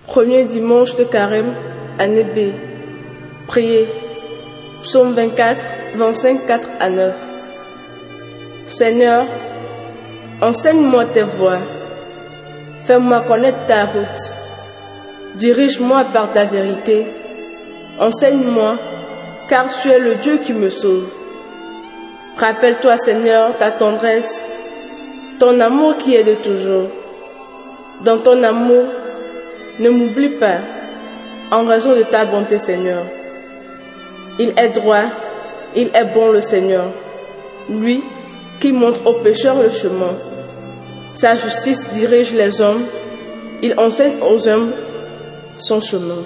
Premier 0.07 0.43
dimanche 0.43 0.95
de 0.95 1.03
carême, 1.03 1.53
année 1.99 2.23
B. 2.23 2.51
Priez. 3.47 3.87
Psaume 4.83 5.13
24, 5.13 5.65
25, 5.97 6.47
4 6.47 6.69
à 6.79 6.89
9. 6.89 7.15
Seigneur, 8.69 9.25
enseigne-moi 10.41 11.05
tes 11.05 11.23
voies. 11.23 11.59
Fais-moi 12.89 13.19
connaître 13.19 13.67
ta 13.67 13.85
route. 13.85 14.21
Dirige-moi 15.35 16.05
par 16.11 16.33
ta 16.33 16.45
vérité. 16.45 17.05
Enseigne-moi, 17.99 18.77
car 19.47 19.67
tu 19.67 19.89
es 19.89 19.99
le 19.99 20.15
Dieu 20.15 20.39
qui 20.43 20.53
me 20.53 20.71
sauve. 20.71 21.07
Rappelle-toi, 22.37 22.97
Seigneur, 22.97 23.55
ta 23.59 23.69
tendresse, 23.69 24.43
ton 25.39 25.59
amour 25.59 25.97
qui 25.97 26.15
est 26.15 26.23
de 26.23 26.33
toujours. 26.33 26.87
Dans 28.03 28.17
ton 28.17 28.41
amour, 28.41 28.85
ne 29.77 29.89
m'oublie 29.89 30.29
pas, 30.39 30.57
en 31.51 31.65
raison 31.65 31.95
de 31.95 32.01
ta 32.01 32.25
bonté, 32.25 32.57
Seigneur. 32.57 33.03
Il 34.39 34.51
est 34.57 34.69
droit, 34.69 35.05
il 35.75 35.91
est 35.93 36.05
bon 36.05 36.31
le 36.31 36.41
Seigneur, 36.41 36.85
lui 37.69 38.03
qui 38.59 38.71
montre 38.71 39.05
aux 39.05 39.21
pécheurs 39.21 39.61
le 39.61 39.69
chemin. 39.69 40.15
Sa 41.13 41.35
justice 41.35 41.89
dirige 41.93 42.33
les 42.33 42.61
hommes, 42.61 42.85
il 43.61 43.77
enseigne 43.79 44.21
aux 44.21 44.47
hommes 44.47 44.71
son 45.57 45.81
chemin. 45.81 46.23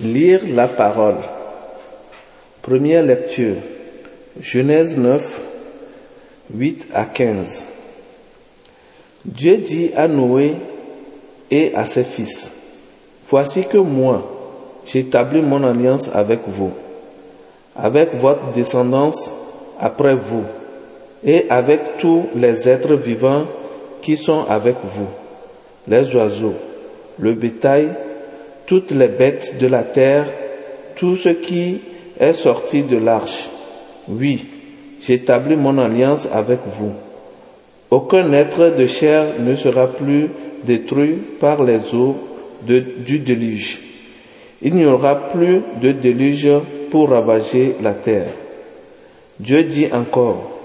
Lire 0.00 0.42
la 0.48 0.68
parole. 0.68 1.18
Première 2.62 3.02
lecture. 3.02 3.56
Genèse 4.40 4.96
9, 4.96 5.40
8 6.54 6.88
à 6.92 7.04
15. 7.04 7.66
Dieu 9.24 9.56
dit 9.58 9.90
à 9.96 10.06
Noé 10.08 10.56
et 11.50 11.74
à 11.74 11.84
ses 11.84 12.04
fils, 12.04 12.52
Voici 13.28 13.64
que 13.64 13.78
moi, 13.78 14.22
j'établis 14.86 15.42
mon 15.42 15.64
alliance 15.64 16.08
avec 16.12 16.40
vous, 16.46 16.70
avec 17.74 18.14
votre 18.14 18.52
descendance 18.52 19.32
après 19.80 20.14
vous, 20.14 20.44
et 21.24 21.46
avec 21.48 21.98
tous 21.98 22.26
les 22.34 22.68
êtres 22.68 22.94
vivants 22.94 23.44
qui 24.02 24.16
sont 24.16 24.44
avec 24.48 24.76
vous, 24.84 25.08
les 25.88 26.14
oiseaux, 26.14 26.54
le 27.18 27.32
bétail, 27.32 27.88
toutes 28.66 28.90
les 28.90 29.08
bêtes 29.08 29.58
de 29.58 29.66
la 29.66 29.82
terre, 29.82 30.26
tout 30.96 31.16
ce 31.16 31.30
qui 31.30 31.80
est 32.18 32.32
sorti 32.32 32.82
de 32.82 32.96
l'arche. 32.96 33.48
Oui, 34.08 34.46
j'établis 35.00 35.56
mon 35.56 35.78
alliance 35.78 36.28
avec 36.32 36.60
vous. 36.78 36.92
Aucun 37.90 38.32
être 38.32 38.70
de 38.76 38.86
chair 38.86 39.24
ne 39.38 39.54
sera 39.54 39.86
plus 39.86 40.28
détruit 40.64 41.18
par 41.38 41.62
les 41.62 41.94
eaux 41.94 42.16
du 42.62 43.18
déluge. 43.20 43.82
Il 44.62 44.74
n'y 44.74 44.86
aura 44.86 45.28
plus 45.28 45.60
de 45.80 45.92
déluge 45.92 46.48
pour 46.90 47.10
ravager 47.10 47.76
la 47.82 47.92
terre. 47.92 48.32
Dieu 49.38 49.64
dit 49.64 49.88
encore, 49.92 50.55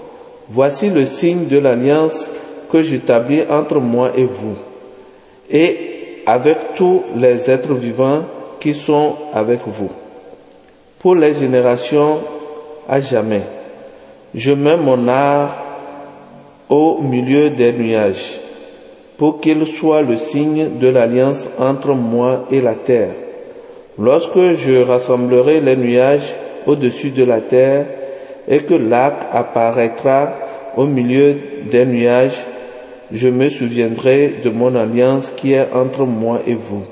Voici 0.54 0.90
le 0.90 1.06
signe 1.06 1.46
de 1.46 1.56
l'alliance 1.56 2.30
que 2.70 2.82
j'établis 2.82 3.40
entre 3.48 3.80
moi 3.80 4.10
et 4.14 4.26
vous, 4.26 4.58
et 5.50 6.20
avec 6.26 6.74
tous 6.74 7.04
les 7.16 7.50
êtres 7.50 7.72
vivants 7.72 8.24
qui 8.60 8.74
sont 8.74 9.14
avec 9.32 9.60
vous, 9.66 9.88
pour 10.98 11.14
les 11.14 11.32
générations 11.32 12.18
à 12.86 13.00
jamais. 13.00 13.44
Je 14.34 14.52
mets 14.52 14.76
mon 14.76 15.08
art 15.08 15.56
au 16.68 17.00
milieu 17.00 17.48
des 17.48 17.72
nuages, 17.72 18.38
pour 19.16 19.40
qu'il 19.40 19.64
soit 19.64 20.02
le 20.02 20.18
signe 20.18 20.78
de 20.78 20.88
l'alliance 20.88 21.48
entre 21.58 21.94
moi 21.94 22.44
et 22.50 22.60
la 22.60 22.74
terre. 22.74 23.14
Lorsque 23.98 24.52
je 24.56 24.82
rassemblerai 24.82 25.62
les 25.62 25.76
nuages 25.76 26.34
au-dessus 26.66 27.10
de 27.10 27.24
la 27.24 27.40
terre 27.40 27.86
et 28.48 28.64
que 28.64 28.74
l'arc 28.74 29.16
apparaîtra 29.30 30.32
au 30.76 30.86
milieu 30.86 31.36
des 31.70 31.84
nuages, 31.84 32.46
je 33.12 33.28
me 33.28 33.48
souviendrai 33.48 34.36
de 34.42 34.50
mon 34.50 34.74
alliance 34.74 35.32
qui 35.36 35.52
est 35.52 35.68
entre 35.74 36.04
moi 36.04 36.40
et 36.46 36.54
vous, 36.54 36.82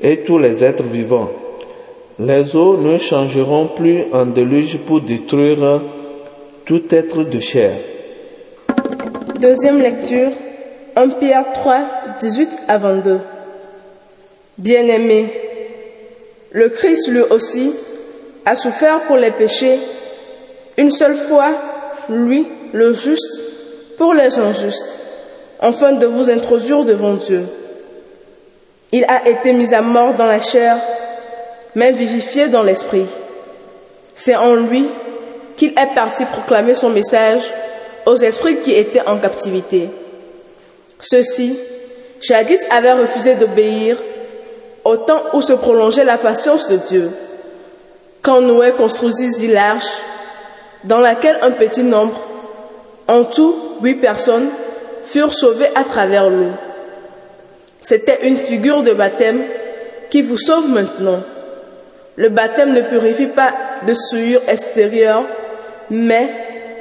et 0.00 0.18
tous 0.18 0.38
les 0.38 0.64
êtres 0.64 0.82
vivants. 0.82 1.30
Les 2.18 2.56
eaux 2.56 2.76
ne 2.78 2.96
changeront 2.98 3.68
plus 3.76 4.04
en 4.12 4.26
déluge 4.26 4.78
pour 4.78 5.02
détruire 5.02 5.82
tout 6.64 6.82
être 6.90 7.22
de 7.22 7.40
chair. 7.40 7.72
Deuxième 9.40 9.78
lecture, 9.80 10.30
1 10.96 11.08
Pierre 11.10 11.52
3, 11.52 11.78
18 12.18 12.58
à 12.68 12.78
22. 12.78 13.20
Bien-aimés, 14.56 15.30
le 16.52 16.70
Christ 16.70 17.08
lui 17.08 17.20
aussi 17.20 17.74
a 18.46 18.56
souffert 18.56 19.02
pour 19.02 19.16
les 19.16 19.30
péchés, 19.30 19.78
une 20.76 20.90
seule 20.90 21.16
fois, 21.16 21.52
lui, 22.08 22.46
le 22.72 22.92
juste, 22.92 23.42
pour 23.96 24.14
les 24.14 24.38
injustes, 24.38 24.98
afin 25.60 25.92
de 25.92 26.06
vous 26.06 26.30
introduire 26.30 26.84
devant 26.84 27.14
Dieu. 27.14 27.46
Il 28.92 29.04
a 29.04 29.28
été 29.28 29.52
mis 29.52 29.74
à 29.74 29.80
mort 29.80 30.14
dans 30.14 30.26
la 30.26 30.40
chair, 30.40 30.78
mais 31.74 31.92
vivifié 31.92 32.48
dans 32.48 32.62
l'esprit. 32.62 33.06
C'est 34.14 34.36
en 34.36 34.54
lui 34.54 34.86
qu'il 35.56 35.70
est 35.70 35.94
parti 35.94 36.24
proclamer 36.24 36.74
son 36.74 36.90
message 36.90 37.52
aux 38.04 38.16
esprits 38.16 38.60
qui 38.60 38.72
étaient 38.72 39.06
en 39.06 39.18
captivité. 39.18 39.88
Ceux-ci, 41.00 41.58
jadis, 42.20 42.62
avaient 42.70 42.92
refusé 42.92 43.34
d'obéir 43.34 43.98
au 44.84 44.96
temps 44.96 45.22
où 45.32 45.42
se 45.42 45.52
prolongeait 45.52 46.04
la 46.04 46.18
patience 46.18 46.68
de 46.68 46.76
Dieu. 46.76 47.10
Quand 48.22 48.40
Noé 48.40 48.72
construisit 48.72 49.48
l'arche, 49.48 50.00
dans 50.86 51.00
laquelle 51.00 51.38
un 51.42 51.50
petit 51.50 51.82
nombre, 51.82 52.20
en 53.08 53.24
tout 53.24 53.54
huit 53.82 53.96
personnes, 53.96 54.50
furent 55.06 55.34
sauvées 55.34 55.70
à 55.74 55.84
travers 55.84 56.30
l'eau. 56.30 56.52
C'était 57.80 58.26
une 58.26 58.36
figure 58.36 58.82
de 58.82 58.92
baptême 58.92 59.42
qui 60.10 60.22
vous 60.22 60.38
sauve 60.38 60.70
maintenant. 60.70 61.20
Le 62.16 62.28
baptême 62.28 62.72
ne 62.72 62.80
purifie 62.82 63.26
pas 63.26 63.52
de 63.86 63.94
souillure 63.94 64.42
extérieure, 64.48 65.24
mais 65.90 66.30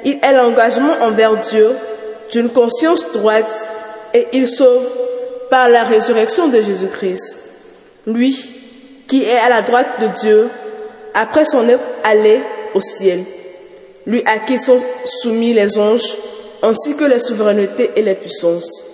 il 0.04 0.20
est 0.24 0.34
l'engagement 0.34 0.94
envers 1.02 1.36
Dieu 1.38 1.72
d'une 2.32 2.50
conscience 2.50 3.12
droite 3.12 3.52
et 4.14 4.28
il 4.34 4.48
sauve 4.48 4.88
par 5.50 5.68
la 5.68 5.84
résurrection 5.84 6.48
de 6.48 6.62
Jésus-Christ. 6.62 7.38
Lui 8.08 8.56
qui 9.08 9.24
est 9.24 9.38
à 9.38 9.50
la 9.50 9.62
droite 9.62 10.00
de 10.00 10.08
Dieu 10.08 10.50
après 11.14 11.46
son 11.46 11.68
être 11.70 11.84
allé 12.04 12.42
au 12.74 12.82
ciel. 12.82 13.24
Lui 14.08 14.22
à 14.26 14.40
qui 14.40 14.58
sont 14.58 14.80
soumis 15.22 15.54
les 15.54 15.78
anges 15.78 16.16
ainsi 16.62 16.96
que 16.96 17.06
les 17.06 17.20
souverainetés 17.20 17.92
et 17.96 18.02
les 18.02 18.16
puissances. 18.16 18.86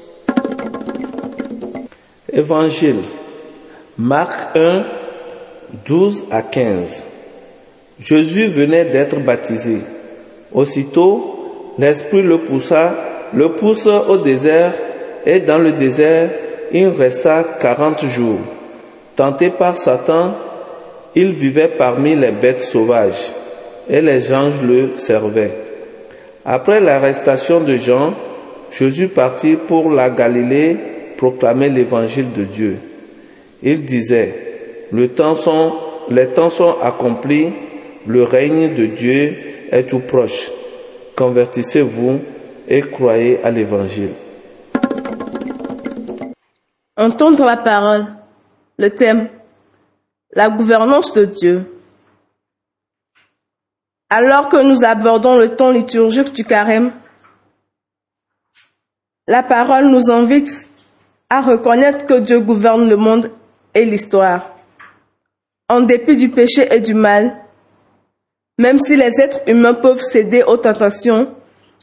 Évangile. 2.32 3.02
Marc 3.98 4.56
1, 4.56 4.86
12 5.86 6.24
à 6.32 6.42
15. 6.42 7.04
Jésus 8.00 8.48
venait 8.48 8.86
d'être 8.86 9.20
baptisé. 9.20 9.80
Aussitôt, 10.54 11.74
l'Esprit 11.78 12.24
le 12.24 12.40
poussa, 12.40 12.96
le 13.34 13.54
pousse 13.54 13.88
au 13.88 14.18
désert, 14.18 14.74
et 15.26 15.40
dans 15.40 15.58
le 15.58 15.74
désert, 15.74 16.32
il 16.72 16.88
resta 16.88 17.44
quarante 17.60 18.06
jours. 18.06 18.40
Tenté 19.16 19.50
par 19.50 19.78
Satan, 19.78 20.36
il 21.16 21.34
vivait 21.34 21.68
parmi 21.68 22.16
les 22.16 22.32
bêtes 22.32 22.64
sauvages, 22.64 23.34
et 23.90 24.02
les 24.02 24.34
anges 24.34 24.62
le 24.62 24.98
servaient. 24.98 25.54
Après 26.46 26.80
l'arrestation 26.80 27.60
de 27.60 27.78
Jean, 27.78 28.14
Jésus 28.72 29.08
partit 29.08 29.56
pour 29.56 29.92
la 29.92 30.10
Galilée 30.10 30.78
proclamer 31.18 31.70
l'évangile 31.70 32.32
de 32.36 32.44
Dieu. 32.44 32.78
Il 33.62 33.86
disait, 33.86 34.88
le 34.92 35.10
temps 35.10 35.36
sont, 35.36 35.74
les 36.10 36.28
temps 36.28 36.50
sont 36.50 36.76
accomplis, 36.82 37.54
le 38.08 38.24
règne 38.24 38.74
de 38.74 38.88
Dieu 38.88 39.36
est 39.72 39.88
tout 39.88 40.00
proche. 40.00 40.52
Convertissez-vous 41.16 42.22
et 42.68 42.82
croyez 42.82 43.44
à 43.44 43.52
l'évangile. 43.52 44.10
Entendre 46.98 47.46
la 47.46 47.58
parole. 47.58 48.06
Le 48.78 48.90
thème. 48.90 49.28
La 50.34 50.50
gouvernance 50.50 51.14
de 51.14 51.26
Dieu. 51.26 51.71
Alors 54.14 54.50
que 54.50 54.62
nous 54.62 54.84
abordons 54.84 55.38
le 55.38 55.56
temps 55.56 55.72
liturgique 55.72 56.34
du 56.34 56.44
carême, 56.44 56.92
La 59.26 59.42
parole 59.42 59.88
nous 59.88 60.12
invite 60.12 60.68
à 61.30 61.40
reconnaître 61.40 62.06
que 62.06 62.20
Dieu 62.20 62.42
gouverne 62.42 62.90
le 62.90 62.98
monde 62.98 63.32
et 63.74 63.86
l'histoire. 63.86 64.50
En 65.70 65.80
dépit 65.80 66.18
du 66.18 66.28
péché 66.28 66.68
et 66.70 66.82
du 66.82 66.94
mal, 66.94 67.38
même 68.58 68.80
si 68.80 68.98
les 68.98 69.22
êtres 69.22 69.40
humains 69.48 69.76
peuvent 69.76 70.02
céder 70.02 70.44
aux 70.44 70.58
tentations 70.58 71.30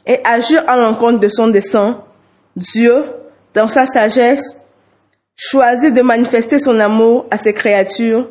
et 0.05 0.19
agir 0.23 0.63
à 0.67 0.77
l'encontre 0.77 1.19
de 1.19 1.29
son 1.29 1.47
dessein, 1.47 2.03
Dieu, 2.55 3.05
dans 3.55 3.69
sa 3.69 3.87
sagesse, 3.87 4.61
choisit 5.35 5.95
de 5.95 6.03
manifester 6.03 6.59
son 6.59 6.79
amour 6.79 7.25
à 7.31 7.37
ses 7.37 7.53
créatures 7.53 8.29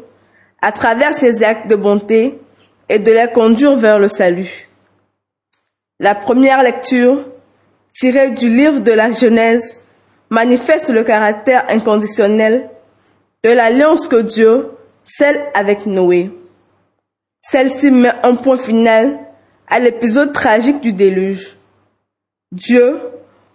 à 0.63 0.71
travers 0.71 1.15
ses 1.15 1.43
actes 1.43 1.67
de 1.67 1.75
bonté 1.75 2.39
et 2.89 2.99
de 2.99 3.13
les 3.13 3.31
conduire 3.33 3.77
vers 3.77 3.99
le 3.99 4.09
salut. 4.09 4.69
La 6.01 6.15
première 6.15 6.63
lecture, 6.63 7.25
tirée 7.93 8.31
du 8.31 8.49
livre 8.49 8.81
de 8.81 8.93
la 8.93 9.11
Genèse, 9.11 9.83
manifeste 10.31 10.91
le 10.91 11.05
caractère 11.05 11.65
inconditionnel 11.69 12.71
de 13.45 13.51
l'alliance 13.51 14.09
que 14.09 14.23
Dieu 14.23 14.71
scelle 15.03 15.47
avec 15.55 15.87
Noé. 15.87 16.31
Celle-ci 17.43 17.91
met 17.91 18.13
un 18.23 18.37
point 18.37 18.59
final 18.59 19.19
à 19.69 19.79
l'épisode 19.79 20.33
tragique 20.33 20.81
du 20.81 20.93
déluge. 20.93 21.57
Dieu 22.53 23.01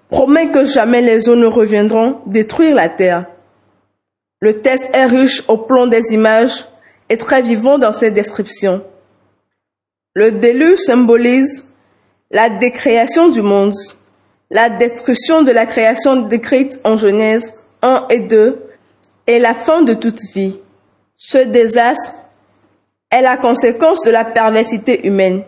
promet 0.10 0.50
que 0.52 0.66
jamais 0.66 1.02
les 1.02 1.30
eaux 1.30 1.36
ne 1.36 1.48
reviendront 1.48 2.20
détruire 2.26 2.76
la 2.76 2.90
terre. 2.90 3.26
Le 4.42 4.62
texte 4.62 4.90
est 4.94 5.06
riche 5.06 5.44
au 5.48 5.58
plan 5.58 5.88
des 5.88 6.14
images 6.14 6.68
et 7.10 7.18
très 7.18 7.42
vivant 7.42 7.78
dans 7.78 7.92
ses 7.92 8.12
descriptions. 8.12 8.84
Le 10.16 10.32
déluge 10.32 10.80
symbolise 10.80 11.66
la 12.30 12.50
décréation 12.50 13.30
du 13.30 13.42
monde, 13.42 13.74
la 14.52 14.70
destruction 14.70 15.42
de 15.42 15.52
la 15.52 15.66
création 15.66 16.18
décrite 16.18 16.80
en 16.84 16.98
Genèse 16.98 17.60
1 17.82 18.06
et 18.10 18.20
2 18.20 18.62
et 19.26 19.40
la 19.40 19.56
fin 19.56 19.82
de 19.82 19.96
toute 19.96 20.20
vie. 20.36 20.60
Ce 21.18 21.40
désastre 21.40 22.14
est 23.10 23.22
la 23.22 23.38
conséquence 23.38 24.04
de 24.04 24.12
la 24.12 24.24
perversité 24.24 25.08
humaine. 25.08 25.44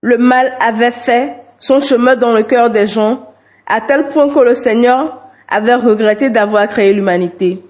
Le 0.00 0.16
mal 0.16 0.56
avait 0.60 0.90
fait 0.90 1.34
son 1.58 1.80
chemin 1.80 2.16
dans 2.16 2.32
le 2.32 2.44
cœur 2.44 2.70
des 2.70 2.86
gens 2.86 3.32
à 3.66 3.82
tel 3.82 4.08
point 4.08 4.32
que 4.32 4.40
le 4.40 4.54
Seigneur 4.54 5.20
avait 5.48 5.74
regretté 5.74 6.30
d'avoir 6.30 6.68
créé 6.68 6.92
l'humanité. 6.94 7.62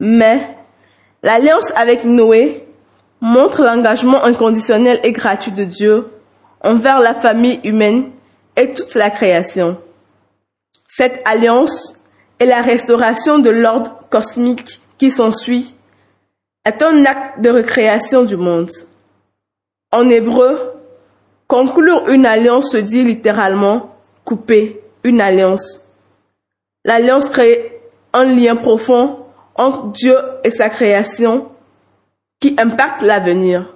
Mais 0.00 0.40
l'alliance 1.22 1.72
avec 1.76 2.04
Noé 2.04 2.66
montre 3.24 3.62
l'engagement 3.62 4.22
inconditionnel 4.22 5.00
et 5.02 5.12
gratuit 5.12 5.50
de 5.50 5.64
Dieu 5.64 6.10
envers 6.62 7.00
la 7.00 7.14
famille 7.14 7.58
humaine 7.64 8.10
et 8.54 8.74
toute 8.74 8.94
la 8.96 9.08
création. 9.08 9.78
Cette 10.86 11.22
alliance 11.24 11.98
et 12.38 12.44
la 12.44 12.60
restauration 12.60 13.38
de 13.38 13.48
l'ordre 13.48 13.98
cosmique 14.10 14.82
qui 14.98 15.10
s'ensuit 15.10 15.74
est 16.66 16.82
un 16.82 17.06
acte 17.06 17.40
de 17.40 17.48
recréation 17.48 18.24
du 18.24 18.36
monde. 18.36 18.70
En 19.90 20.06
hébreu, 20.10 20.74
conclure 21.48 22.06
une 22.10 22.26
alliance 22.26 22.72
se 22.72 22.76
dit 22.76 23.04
littéralement 23.04 23.96
couper 24.26 24.82
une 25.02 25.22
alliance. 25.22 25.82
L'alliance 26.84 27.30
crée 27.30 27.80
un 28.12 28.26
lien 28.26 28.54
profond 28.54 29.20
entre 29.54 29.92
Dieu 29.92 30.16
et 30.44 30.50
sa 30.50 30.68
création 30.68 31.48
qui 32.40 32.54
impacte 32.58 33.02
l'avenir. 33.02 33.74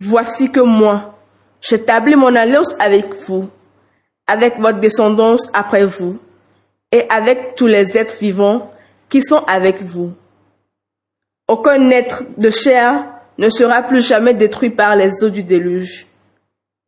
Voici 0.00 0.50
que 0.50 0.60
moi, 0.60 1.18
j'établis 1.60 2.16
mon 2.16 2.34
alliance 2.34 2.74
avec 2.78 3.14
vous, 3.26 3.48
avec 4.26 4.58
votre 4.58 4.80
descendance 4.80 5.50
après 5.52 5.84
vous, 5.84 6.18
et 6.92 7.04
avec 7.08 7.54
tous 7.54 7.66
les 7.66 7.96
êtres 7.96 8.16
vivants 8.18 8.70
qui 9.08 9.22
sont 9.22 9.44
avec 9.46 9.82
vous. 9.82 10.12
Aucun 11.48 11.90
être 11.90 12.24
de 12.36 12.50
chair 12.50 13.06
ne 13.38 13.50
sera 13.50 13.82
plus 13.82 14.06
jamais 14.06 14.34
détruit 14.34 14.70
par 14.70 14.96
les 14.96 15.24
eaux 15.24 15.30
du 15.30 15.42
déluge. 15.42 16.06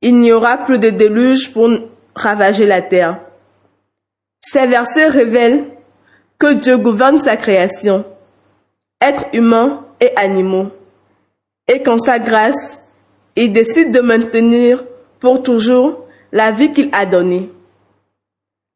Il 0.03 0.19
n'y 0.19 0.33
aura 0.33 0.59
plus 0.59 0.79
de 0.79 0.91
déluge 0.91 1.53
pour 1.53 1.71
ravager 2.15 2.67
la 2.67 2.83
terre. 2.83 3.21
Ces 4.41 4.67
versets 4.67 5.09
révèlent 5.09 5.65
que 6.39 6.53
Dieu 6.55 6.77
gouverne 6.77 7.21
sa 7.21 7.37
création, 7.37 8.05
êtres 9.01 9.27
humains 9.33 9.87
et 10.03 10.11
animaux, 10.17 10.67
et 11.69 11.81
qu'en 11.81 11.97
sa 11.97 12.19
grâce, 12.19 12.89
il 13.37 13.53
décide 13.53 13.93
de 13.93 14.01
maintenir 14.01 14.85
pour 15.21 15.45
toujours 15.45 16.07
la 16.33 16.51
vie 16.51 16.73
qu'il 16.73 16.89
a 16.93 17.07
donnée. 17.07 17.51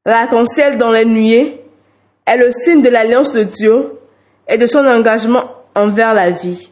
L'arc-en-ciel 0.06 0.78
dans 0.78 0.92
les 0.92 1.04
nuées 1.04 1.60
est 2.26 2.36
le 2.36 2.52
signe 2.52 2.80
de 2.80 2.88
l'alliance 2.88 3.32
de 3.32 3.42
Dieu 3.42 3.98
et 4.46 4.56
de 4.56 4.66
son 4.68 4.86
engagement 4.86 5.50
envers 5.74 6.14
la 6.14 6.30
vie. 6.30 6.70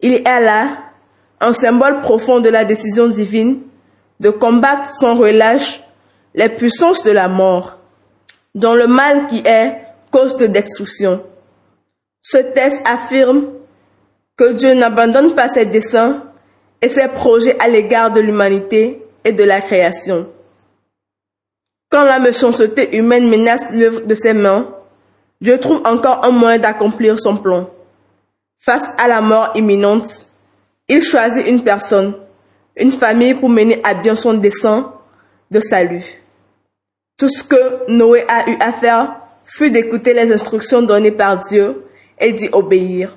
Il 0.00 0.12
est 0.12 0.22
là 0.24 0.76
un 1.40 1.54
symbole 1.54 2.02
profond 2.02 2.40
de 2.40 2.50
la 2.50 2.66
décision 2.66 3.08
divine 3.08 3.62
de 4.20 4.28
combattre 4.28 4.90
sans 4.90 5.14
relâche 5.14 5.80
les 6.34 6.50
puissances 6.50 7.02
de 7.02 7.10
la 7.10 7.28
mort, 7.28 7.78
dans 8.54 8.74
le 8.74 8.86
mal 8.86 9.28
qui 9.28 9.42
est 9.46 9.78
cause 10.10 10.36
de 10.36 10.46
destruction. 10.46 11.22
Ce 12.24 12.38
texte 12.38 12.80
affirme 12.86 13.50
que 14.36 14.52
Dieu 14.54 14.72
n'abandonne 14.72 15.34
pas 15.34 15.46
ses 15.46 15.66
desseins 15.66 16.24
et 16.80 16.88
ses 16.88 17.06
projets 17.08 17.56
à 17.60 17.68
l'égard 17.68 18.10
de 18.10 18.20
l'humanité 18.20 19.06
et 19.24 19.32
de 19.32 19.44
la 19.44 19.60
création. 19.60 20.26
Quand 21.90 22.04
la 22.04 22.18
méchanceté 22.18 22.96
humaine 22.96 23.28
menace 23.28 23.70
l'œuvre 23.70 24.00
de 24.00 24.14
ses 24.14 24.32
mains, 24.32 24.74
Dieu 25.42 25.60
trouve 25.60 25.82
encore 25.84 26.24
un 26.24 26.30
moyen 26.30 26.58
d'accomplir 26.58 27.20
son 27.20 27.36
plan. 27.36 27.68
Face 28.58 28.88
à 28.96 29.06
la 29.06 29.20
mort 29.20 29.50
imminente, 29.54 30.26
il 30.88 31.02
choisit 31.02 31.46
une 31.46 31.62
personne, 31.62 32.14
une 32.74 32.90
famille 32.90 33.34
pour 33.34 33.50
mener 33.50 33.82
à 33.84 33.92
bien 33.92 34.14
son 34.14 34.32
dessein 34.32 34.94
de 35.50 35.60
salut. 35.60 36.22
Tout 37.18 37.28
ce 37.28 37.44
que 37.44 37.90
Noé 37.90 38.24
a 38.28 38.48
eu 38.48 38.56
à 38.60 38.72
faire 38.72 39.20
fut 39.44 39.70
d'écouter 39.70 40.14
les 40.14 40.32
instructions 40.32 40.80
données 40.80 41.12
par 41.12 41.36
Dieu 41.36 41.84
et 42.18 42.32
d'y 42.32 42.48
obéir. 42.52 43.16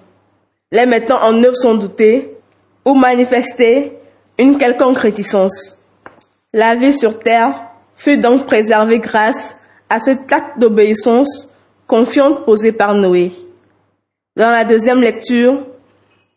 Les 0.71 0.85
mettant 0.85 1.21
en 1.23 1.43
œuvre 1.43 1.55
sans 1.55 1.75
douter 1.75 2.37
ou 2.85 2.93
manifester 2.93 3.93
une 4.37 4.57
quelconque 4.57 4.97
réticence. 4.97 5.77
La 6.53 6.75
vie 6.75 6.93
sur 6.93 7.19
terre 7.19 7.71
fut 7.95 8.17
donc 8.17 8.45
préservée 8.45 8.99
grâce 8.99 9.57
à 9.89 9.99
ce 9.99 10.11
acte 10.11 10.59
d'obéissance 10.59 11.53
confiante 11.87 12.45
posé 12.45 12.71
par 12.71 12.95
Noé. 12.95 13.31
Dans 14.35 14.51
la 14.51 14.65
deuxième 14.65 15.01
lecture, 15.01 15.65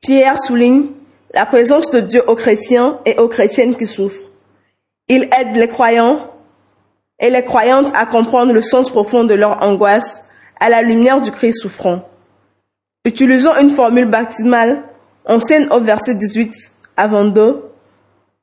Pierre 0.00 0.38
souligne 0.38 0.87
la 1.35 1.47
présence 1.47 1.90
de 1.90 2.00
Dieu 2.00 2.23
aux 2.26 2.35
chrétiens 2.35 2.99
et 3.05 3.19
aux 3.19 3.29
chrétiennes 3.29 3.76
qui 3.76 3.87
souffrent. 3.87 4.31
Il 5.09 5.29
aide 5.38 5.55
les 5.55 5.69
croyants 5.69 6.31
et 7.19 7.31
les 7.31 7.45
croyantes 7.45 7.93
à 7.95 8.07
comprendre 8.07 8.52
le 8.52 8.62
sens 8.62 8.90
profond 8.90 9.25
de 9.25 9.35
leur 9.35 9.62
angoisse 9.62 10.25
à 10.59 10.69
la 10.69 10.83
lumière 10.83 11.21
du 11.21 11.31
Christ 11.31 11.61
souffrant. 11.61 12.10
Utilisant 13.07 13.57
une 13.57 13.71
formule 13.71 14.04
baptismale 14.04 14.83
ancienne 15.25 15.69
au 15.71 15.80
verset 15.80 16.14
18 16.14 16.52
à 16.99 17.07
22, 17.07 17.62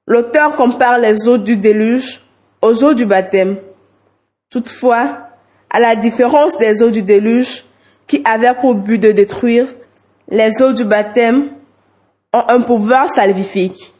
l'auteur 0.07 0.55
compare 0.55 0.97
les 0.97 1.27
eaux 1.27 1.37
du 1.37 1.57
déluge 1.57 2.21
aux 2.63 2.83
eaux 2.83 2.95
du 2.95 3.05
baptême. 3.05 3.57
Toutefois, 4.49 5.29
à 5.69 5.79
la 5.79 5.95
différence 5.95 6.57
des 6.57 6.81
eaux 6.81 6.89
du 6.89 7.03
déluge 7.03 7.65
qui 8.07 8.23
avaient 8.25 8.55
pour 8.55 8.73
but 8.73 8.97
de 8.97 9.11
détruire, 9.11 9.67
les 10.27 10.63
eaux 10.63 10.73
du 10.73 10.85
baptême 10.85 11.49
ont 12.33 12.43
un 12.47 12.61
pouvoir 12.61 13.11
salvifique. 13.11 13.93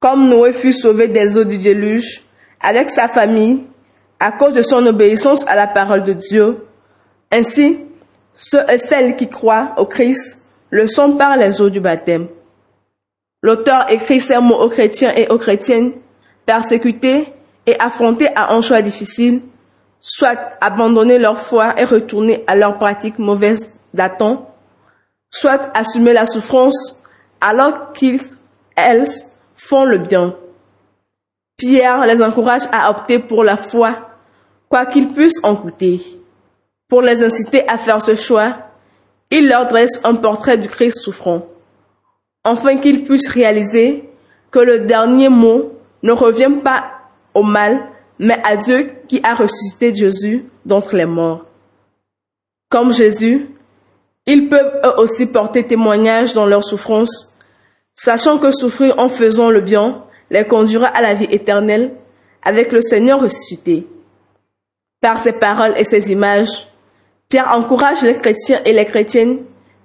Comme 0.00 0.28
Noé 0.28 0.52
fut 0.52 0.72
sauvé 0.72 1.06
des 1.06 1.38
eaux 1.38 1.44
du 1.44 1.58
déluge 1.58 2.22
avec 2.60 2.90
sa 2.90 3.06
famille 3.06 3.62
à 4.18 4.32
cause 4.32 4.54
de 4.54 4.62
son 4.62 4.84
obéissance 4.84 5.46
à 5.46 5.54
la 5.54 5.68
parole 5.68 6.02
de 6.02 6.12
Dieu, 6.12 6.66
ainsi 7.30 7.78
ceux 8.36 8.64
et 8.70 8.78
celles 8.78 9.16
qui 9.16 9.28
croient 9.28 9.74
au 9.78 9.86
Christ 9.86 10.46
le 10.70 10.86
sont 10.86 11.16
par 11.16 11.36
les 11.36 11.60
eaux 11.60 11.70
du 11.70 11.80
baptême. 11.80 12.28
L'auteur 13.42 13.90
écrit 13.90 14.20
ces 14.20 14.38
mots 14.38 14.60
aux 14.60 14.68
chrétiens 14.68 15.12
et 15.14 15.28
aux 15.28 15.38
chrétiennes 15.38 15.92
persécutés 16.44 17.32
et 17.66 17.78
affrontés 17.80 18.28
à 18.34 18.52
un 18.52 18.60
choix 18.60 18.82
difficile, 18.82 19.42
soit 20.00 20.52
abandonner 20.60 21.18
leur 21.18 21.40
foi 21.40 21.74
et 21.80 21.84
retourner 21.84 22.44
à 22.46 22.54
leurs 22.54 22.78
pratiques 22.78 23.18
mauvaises 23.18 23.78
d'Adam, 23.92 24.48
soit 25.30 25.70
assumer 25.76 26.12
la 26.12 26.26
souffrance 26.26 27.02
alors 27.40 27.92
qu'ils, 27.92 28.20
elles, 28.76 29.08
font 29.54 29.84
le 29.84 29.98
bien. 29.98 30.34
Pierre 31.56 32.06
les 32.06 32.22
encourage 32.22 32.62
à 32.72 32.90
opter 32.90 33.18
pour 33.18 33.42
la 33.42 33.56
foi, 33.56 34.10
quoi 34.68 34.86
qu'il 34.86 35.12
puisse 35.12 35.42
en 35.42 35.56
coûter. 35.56 36.00
Pour 36.88 37.02
les 37.02 37.24
inciter 37.24 37.68
à 37.68 37.78
faire 37.78 38.00
ce 38.00 38.14
choix, 38.14 38.58
il 39.30 39.48
leur 39.48 39.66
dresse 39.66 40.00
un 40.04 40.14
portrait 40.14 40.56
du 40.56 40.68
Christ 40.68 40.98
souffrant, 41.00 41.46
afin 42.44 42.76
qu'ils 42.76 43.04
puissent 43.04 43.28
réaliser 43.28 44.08
que 44.52 44.60
le 44.60 44.80
dernier 44.80 45.28
mot 45.28 45.72
ne 46.02 46.12
revient 46.12 46.52
pas 46.62 46.92
au 47.34 47.42
mal, 47.42 47.88
mais 48.18 48.40
à 48.44 48.56
Dieu 48.56 48.92
qui 49.08 49.20
a 49.24 49.34
ressuscité 49.34 49.92
Jésus 49.92 50.46
d'entre 50.64 50.94
les 50.94 51.06
morts. 51.06 51.44
Comme 52.70 52.92
Jésus, 52.92 53.48
ils 54.26 54.48
peuvent 54.48 54.80
eux 54.84 55.00
aussi 55.00 55.26
porter 55.26 55.66
témoignage 55.66 56.34
dans 56.34 56.46
leur 56.46 56.64
souffrance, 56.64 57.36
sachant 57.94 58.38
que 58.38 58.52
souffrir 58.52 58.98
en 58.98 59.08
faisant 59.08 59.50
le 59.50 59.60
bien 59.60 60.04
les 60.30 60.46
conduira 60.46 60.86
à 60.86 61.00
la 61.00 61.14
vie 61.14 61.28
éternelle 61.30 61.94
avec 62.42 62.72
le 62.72 62.80
Seigneur 62.80 63.20
ressuscité. 63.20 63.86
Par 65.00 65.18
ses 65.18 65.32
paroles 65.32 65.74
et 65.76 65.84
ses 65.84 66.10
images, 66.10 66.68
Pierre 67.28 67.52
encourage 67.52 68.02
les 68.02 68.18
chrétiens 68.18 68.60
et 68.64 68.72
les 68.72 68.84
chrétiennes 68.84 69.38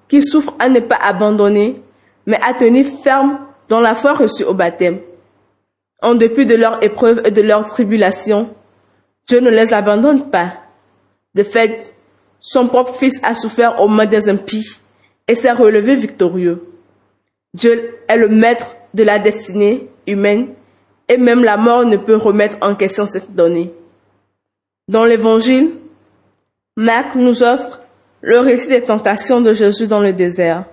qui 0.08 0.22
souffrent 0.22 0.56
à 0.60 0.70
ne 0.70 0.80
pas 0.80 0.98
abandonner, 1.02 1.82
mais 2.26 2.40
à 2.42 2.54
tenir 2.54 2.86
ferme 3.04 3.40
dans 3.70 3.80
la 3.80 3.96
foi 3.96 4.14
reçue 4.14 4.44
au 4.44 4.54
baptême. 4.54 5.00
En 6.02 6.16
dépit 6.16 6.46
de 6.46 6.56
leurs 6.56 6.84
épreuves 6.84 7.22
et 7.26 7.32
de 7.32 7.42
leurs 7.42 7.68
tribulations, 7.68 8.54
Dieu 9.28 9.40
ne 9.40 9.50
les 9.50 9.74
abandonne 9.74 10.30
pas. 10.30 10.54
De 11.34 11.44
fait, 11.44 11.94
son 12.40 12.68
propre 12.68 12.96
Fils 12.96 13.22
a 13.24 13.36
souffert 13.36 13.80
aux 13.80 13.88
mains 13.88 14.06
des 14.06 14.30
impies 14.30 14.82
et 15.28 15.36
s'est 15.36 15.52
relevé 15.52 15.96
victorieux. 15.96 16.68
Dieu 17.54 18.00
est 18.08 18.18
le 18.18 18.28
maître 18.28 18.76
de 18.94 19.04
la 19.04 19.20
destinée 19.20 19.90
humaine 20.08 20.50
et 21.08 21.18
même 21.18 21.44
la 21.44 21.58
mort 21.58 21.86
ne 21.86 21.98
peut 21.98 22.16
remettre 22.16 22.58
en 22.62 22.76
question 22.76 23.06
cette 23.06 23.34
donnée. 23.34 23.74
Dans 24.88 25.06
l'évangile, 25.06 25.72
Marc 26.78 27.16
nous 27.16 27.44
offre 27.44 27.82
le 28.22 28.40
récit 28.40 28.70
des 28.70 28.82
tentations 28.82 29.42
de 29.42 29.54
Jésus 29.54 29.88
dans 29.88 30.00
le 30.00 30.14
désert. 30.14 30.64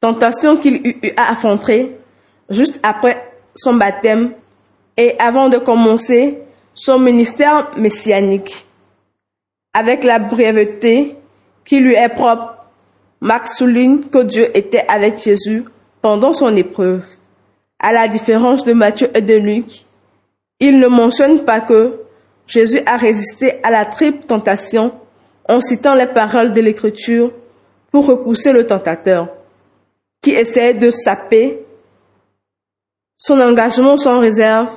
Tentations 0.00 0.56
qu'il 0.56 0.76
eut 0.76 1.12
à 1.16 1.32
affronter 1.32 1.94
juste 2.48 2.80
après 2.82 3.32
son 3.54 3.74
baptême 3.74 4.32
et 4.96 5.18
avant 5.18 5.50
de 5.50 5.58
commencer 5.58 6.38
son 6.74 6.98
ministère 6.98 7.70
messianique. 7.76 8.66
Avec 9.74 10.04
la 10.04 10.18
brièveté 10.18 11.16
qui 11.66 11.80
lui 11.80 11.94
est 11.94 12.08
propre, 12.08 12.56
Marc 13.20 13.48
souligne 13.48 14.04
que 14.04 14.22
Dieu 14.22 14.48
était 14.56 14.86
avec 14.88 15.22
Jésus 15.22 15.64
pendant 16.00 16.32
son 16.32 16.56
épreuve. 16.56 17.04
À 17.78 17.92
la 17.92 18.08
différence 18.08 18.64
de 18.64 18.72
Matthieu 18.72 19.10
et 19.14 19.20
de 19.20 19.34
Luc, 19.34 19.84
il 20.60 20.78
ne 20.78 20.88
mentionne 20.88 21.44
pas 21.44 21.60
que 21.60 22.00
Jésus 22.46 22.80
a 22.86 22.96
résisté 22.96 23.62
à 23.62 23.70
la 23.70 23.84
triple 23.84 24.26
tentation 24.26 24.92
en 25.50 25.60
citant 25.60 25.94
les 25.94 26.06
paroles 26.06 26.52
de 26.52 26.60
l'Écriture 26.60 27.32
pour 27.90 28.06
repousser 28.06 28.52
le 28.52 28.66
tentateur, 28.66 29.28
qui 30.22 30.30
essaie 30.30 30.74
de 30.74 30.90
saper 30.90 31.64
son 33.18 33.40
engagement 33.40 33.96
sans 33.96 34.20
réserve 34.20 34.70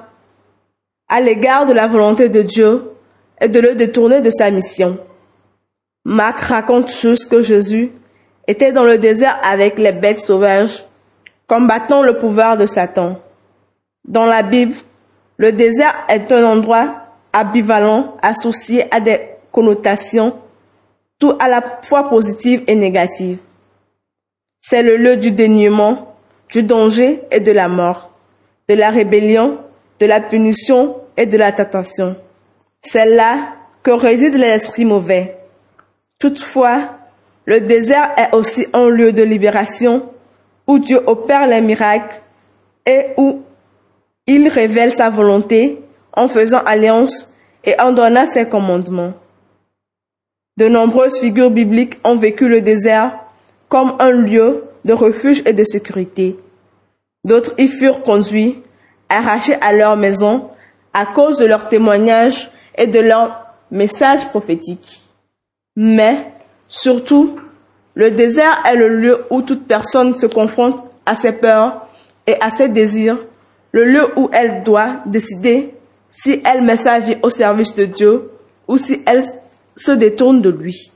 à 1.08 1.22
l'égard 1.22 1.66
de 1.66 1.74
la 1.74 1.86
volonté 1.86 2.28
de 2.28 2.42
Dieu 2.42 2.92
et 3.40 3.48
de 3.48 3.60
le 3.60 3.76
détourner 3.76 4.22
de 4.22 4.32
sa 4.32 4.50
mission. 4.50 4.98
Marc 6.06 6.40
raconte 6.40 6.92
juste 6.92 7.30
que 7.30 7.42
Jésus 7.42 7.92
était 8.48 8.72
dans 8.72 8.84
le 8.84 8.98
désert 8.98 9.40
avec 9.44 9.78
les 9.78 9.92
bêtes 9.92 10.20
sauvages, 10.20 10.86
combattant 11.48 12.02
le 12.02 12.18
pouvoir 12.18 12.58
de 12.58 12.66
Satan. 12.66 13.20
Dans 14.06 14.26
la 14.26 14.42
Bible, 14.42 14.76
le 15.38 15.52
désert 15.52 15.94
est 16.10 16.32
un 16.32 16.44
endroit 16.46 16.96
ambivalent 17.32 18.18
associé 18.22 18.94
à 18.94 19.00
des 19.00 19.22
connotations 19.52 20.40
tout 21.24 21.38
à 21.40 21.48
la 21.48 21.64
fois 21.84 22.10
positives 22.10 22.64
et 22.68 22.76
négatives. 22.76 23.38
C'est 24.60 24.84
le 24.84 24.98
lieu 24.98 25.16
du 25.16 25.32
dénuement, 25.32 26.18
du 26.50 26.64
danger 26.64 27.22
et 27.32 27.40
de 27.40 27.54
la 27.54 27.70
mort, 27.70 28.12
de 28.68 28.74
la 28.74 28.90
rébellion, 28.90 29.58
de 30.02 30.06
la 30.06 30.20
punition 30.20 30.98
et 31.16 31.26
de 31.26 31.38
la 31.38 31.54
tentation. 31.54 32.18
C'est 32.82 33.06
là 33.06 33.54
que 33.84 33.92
réside 33.92 34.36
l'esprit 34.36 34.84
mauvais. 34.84 35.38
Toutefois, 36.20 36.90
le 37.46 37.62
désert 37.62 38.12
est 38.18 38.36
aussi 38.36 38.68
un 38.74 38.90
lieu 38.90 39.14
de 39.14 39.24
libération 39.24 40.10
où 40.68 40.78
Dieu 40.78 41.00
opère 41.08 41.48
les 41.48 41.62
miracles 41.62 42.20
et 42.86 43.14
où 43.16 43.44
il 44.28 44.50
révèle 44.50 44.92
sa 44.92 45.10
volonté 45.10 45.82
en 46.12 46.28
faisant 46.28 46.66
alliance 46.66 47.34
et 47.64 47.80
en 47.80 47.94
donnant 47.94 48.26
ses 48.26 48.50
commandements. 48.50 49.14
De 50.58 50.68
nombreuses 50.68 51.20
figures 51.20 51.50
bibliques 51.50 52.00
ont 52.04 52.16
vécu 52.16 52.48
le 52.48 52.62
désert 52.62 53.18
comme 53.70 53.96
un 54.00 54.12
lieu 54.12 54.66
de 54.86 54.94
refuge 54.94 55.42
et 55.46 55.54
de 55.54 55.64
sécurité. 55.64 56.38
D'autres 57.24 57.54
y 57.58 57.68
furent 57.68 58.04
conduits, 58.04 58.62
arrachés 59.10 59.56
à 59.62 59.74
leur 59.74 59.98
maison 59.98 60.50
à 60.94 61.08
cause 61.08 61.38
de 61.40 61.46
leur 61.46 61.70
témoignage 61.70 62.52
et 62.78 62.88
de 62.88 63.00
leur 63.00 63.56
message 63.72 64.28
prophétique. 64.30 65.02
Mais, 65.76 66.32
surtout, 66.68 67.40
le 67.96 68.12
désert 68.12 68.62
est 68.66 68.76
le 68.76 68.90
lieu 68.90 69.26
où 69.32 69.42
toute 69.42 69.68
personne 69.68 70.16
se 70.16 70.28
confronte 70.28 70.84
à 71.06 71.16
ses 71.16 71.34
peurs 71.34 71.88
et 72.28 72.40
à 72.40 72.50
ses 72.50 72.70
désirs, 72.70 73.18
le 73.72 73.86
lieu 73.86 74.08
où 74.16 74.30
elle 74.32 74.64
doit 74.64 74.98
décider 75.08 75.74
si 76.12 76.42
elle 76.46 76.62
met 76.62 76.78
sa 76.78 77.00
vie 77.00 77.18
au 77.24 77.30
service 77.30 77.74
de 77.74 77.86
Dieu 77.86 78.30
ou 78.68 78.78
si 78.78 79.02
elle 79.06 79.24
se 79.76 79.92
détourne 79.92 80.42
de 80.42 80.50
lui. 80.50 80.92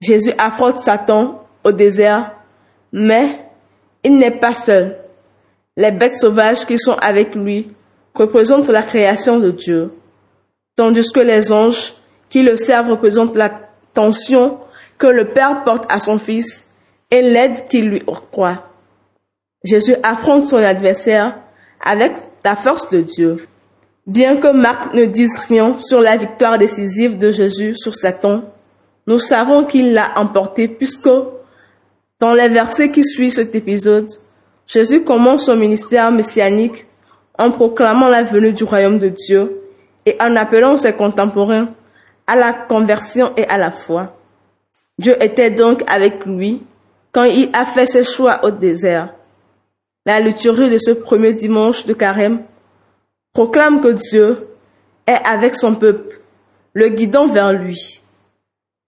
Jésus 0.00 0.32
affronte 0.38 0.78
Satan 0.78 1.46
au 1.64 1.72
désert, 1.72 2.32
mais 2.92 3.40
il 4.04 4.16
n'est 4.16 4.38
pas 4.38 4.54
seul. 4.54 4.98
Les 5.76 5.90
bêtes 5.90 6.16
sauvages 6.16 6.66
qui 6.66 6.78
sont 6.78 6.96
avec 7.00 7.34
lui 7.34 7.70
représentent 8.14 8.68
la 8.68 8.82
création 8.82 9.38
de 9.38 9.50
Dieu, 9.50 9.92
tandis 10.76 11.10
que 11.12 11.20
les 11.20 11.52
anges 11.52 11.94
qui 12.28 12.42
le 12.42 12.56
servent 12.56 12.90
représentent 12.90 13.36
l'attention 13.36 14.58
que 14.98 15.06
le 15.06 15.28
Père 15.28 15.64
porte 15.64 15.90
à 15.90 16.00
son 16.00 16.18
Fils 16.18 16.68
et 17.10 17.22
l'aide 17.22 17.68
qu'il 17.68 17.88
lui 17.88 18.02
octroie. 18.06 18.68
Jésus 19.64 19.94
affronte 20.02 20.48
son 20.48 20.58
adversaire 20.58 21.38
avec 21.80 22.12
la 22.44 22.56
force 22.56 22.90
de 22.90 23.00
Dieu. 23.02 23.46
Bien 24.06 24.38
que 24.38 24.52
Marc 24.52 24.94
ne 24.94 25.04
dise 25.04 25.38
rien 25.48 25.78
sur 25.78 26.00
la 26.00 26.16
victoire 26.16 26.58
décisive 26.58 27.18
de 27.18 27.30
Jésus 27.30 27.76
sur 27.76 27.94
Satan, 27.94 28.42
nous 29.06 29.20
savons 29.20 29.64
qu'il 29.64 29.92
l'a 29.94 30.18
emporté 30.18 30.66
puisque 30.66 31.08
dans 32.18 32.34
les 32.34 32.48
versets 32.48 32.90
qui 32.90 33.04
suivent 33.04 33.30
cet 33.30 33.54
épisode, 33.54 34.08
Jésus 34.66 35.04
commence 35.04 35.46
son 35.46 35.56
ministère 35.56 36.10
messianique 36.10 36.86
en 37.38 37.52
proclamant 37.52 38.08
la 38.08 38.24
venue 38.24 38.52
du 38.52 38.64
royaume 38.64 38.98
de 38.98 39.08
Dieu 39.08 39.60
et 40.04 40.16
en 40.20 40.34
appelant 40.34 40.76
ses 40.76 40.94
contemporains 40.94 41.68
à 42.26 42.34
la 42.34 42.52
conversion 42.52 43.32
et 43.36 43.46
à 43.46 43.56
la 43.56 43.70
foi. 43.70 44.16
Dieu 44.98 45.16
était 45.22 45.50
donc 45.50 45.82
avec 45.86 46.26
lui 46.26 46.62
quand 47.12 47.24
il 47.24 47.50
a 47.52 47.64
fait 47.64 47.86
ses 47.86 48.04
choix 48.04 48.40
au 48.44 48.50
désert. 48.50 49.14
La 50.06 50.18
liturgie 50.18 50.70
de 50.70 50.78
ce 50.78 50.90
premier 50.90 51.32
dimanche 51.32 51.86
de 51.86 51.94
carême 51.94 52.42
proclame 53.32 53.80
que 53.80 53.88
Dieu 53.88 54.48
est 55.06 55.20
avec 55.24 55.54
son 55.54 55.74
peuple, 55.74 56.20
le 56.74 56.88
guidant 56.88 57.26
vers 57.26 57.52
lui. 57.52 58.00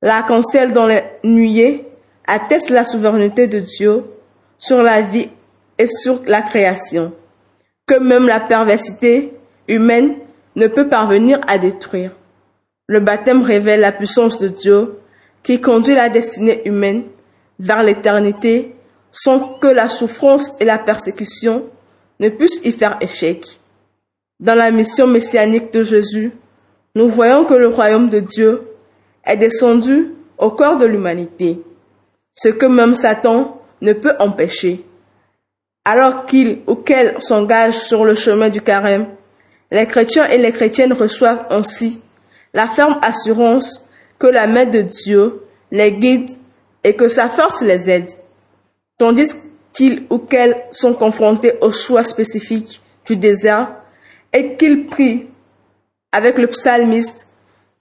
L'arc-en-ciel 0.02 0.72
dans 0.72 0.86
les 0.86 1.02
nuées 1.22 1.86
atteste 2.26 2.70
la 2.70 2.84
souveraineté 2.84 3.46
de 3.46 3.60
Dieu 3.60 4.04
sur 4.58 4.82
la 4.82 5.02
vie 5.02 5.30
et 5.78 5.86
sur 5.86 6.22
la 6.26 6.42
création, 6.42 7.12
que 7.86 7.98
même 7.98 8.26
la 8.26 8.40
perversité 8.40 9.32
humaine 9.66 10.16
ne 10.56 10.66
peut 10.66 10.88
parvenir 10.88 11.40
à 11.48 11.58
détruire. 11.58 12.12
Le 12.86 13.00
baptême 13.00 13.42
révèle 13.42 13.80
la 13.80 13.92
puissance 13.92 14.38
de 14.38 14.48
Dieu 14.48 14.98
qui 15.42 15.60
conduit 15.60 15.94
la 15.94 16.10
destinée 16.10 16.66
humaine 16.66 17.04
vers 17.58 17.82
l'éternité 17.82 18.74
sans 19.10 19.54
que 19.54 19.66
la 19.66 19.88
souffrance 19.88 20.54
et 20.60 20.64
la 20.64 20.78
persécution 20.78 21.64
ne 22.20 22.28
puissent 22.28 22.64
y 22.64 22.72
faire 22.72 22.98
échec. 23.00 23.60
Dans 24.40 24.54
la 24.54 24.70
mission 24.70 25.06
messianique 25.06 25.72
de 25.72 25.82
Jésus, 25.82 26.32
nous 26.96 27.08
voyons 27.08 27.44
que 27.44 27.54
le 27.54 27.68
royaume 27.68 28.10
de 28.10 28.20
Dieu 28.20 28.62
est 29.24 29.36
descendu 29.36 30.12
au 30.38 30.50
corps 30.50 30.78
de 30.78 30.86
l'humanité, 30.86 31.62
ce 32.34 32.48
que 32.48 32.66
même 32.66 32.94
Satan 32.94 33.60
ne 33.80 33.92
peut 33.92 34.14
empêcher. 34.18 34.84
Alors 35.84 36.26
qu'il 36.26 36.62
ou 36.66 36.74
qu'elle 36.74 37.16
s'engage 37.20 37.78
sur 37.78 38.04
le 38.04 38.14
chemin 38.14 38.48
du 38.48 38.60
carême, 38.60 39.06
les 39.70 39.86
chrétiens 39.86 40.28
et 40.28 40.38
les 40.38 40.52
chrétiennes 40.52 40.92
reçoivent 40.92 41.46
ainsi 41.50 42.00
la 42.52 42.66
ferme 42.66 42.98
assurance 43.02 43.88
que 44.18 44.26
la 44.26 44.46
main 44.46 44.66
de 44.66 44.82
Dieu 44.82 45.42
les 45.70 45.92
guide 45.92 46.30
et 46.82 46.94
que 46.94 47.08
sa 47.08 47.28
force 47.28 47.62
les 47.62 47.90
aide, 47.90 48.10
tandis 48.98 49.30
qu'ils 49.72 50.06
ou 50.10 50.18
qu'elles 50.18 50.64
sont 50.70 50.94
confrontés 50.94 51.54
aux 51.60 51.72
choix 51.72 52.02
spécifiques 52.02 52.80
du 53.06 53.16
désert 53.16 53.76
et 54.34 54.56
qu'il 54.56 54.86
prie 54.86 55.28
avec 56.12 56.36
le 56.36 56.48
psalmiste, 56.48 57.28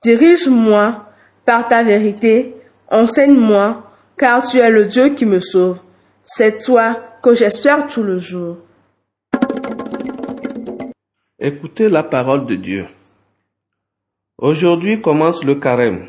Dirige-moi 0.03 1.05
par 1.45 1.69
ta 1.69 1.81
vérité, 1.81 2.55
enseigne-moi, 2.91 3.89
car 4.17 4.45
tu 4.45 4.57
es 4.57 4.69
le 4.69 4.85
Dieu 4.85 5.11
qui 5.15 5.25
me 5.25 5.39
sauve. 5.39 5.79
C'est 6.25 6.57
toi 6.57 6.99
que 7.21 7.33
j'espère 7.33 7.87
tout 7.87 8.03
le 8.03 8.19
jour. 8.19 8.57
Écoutez 11.39 11.87
la 11.87 12.03
parole 12.03 12.45
de 12.45 12.55
Dieu. 12.55 12.85
Aujourd'hui 14.37 14.99
commence 15.01 15.41
le 15.45 15.55
carême, 15.55 16.07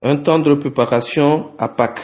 un 0.00 0.16
temps 0.16 0.38
de 0.38 0.54
préparation 0.54 1.52
à 1.58 1.68
Pâques, 1.68 2.00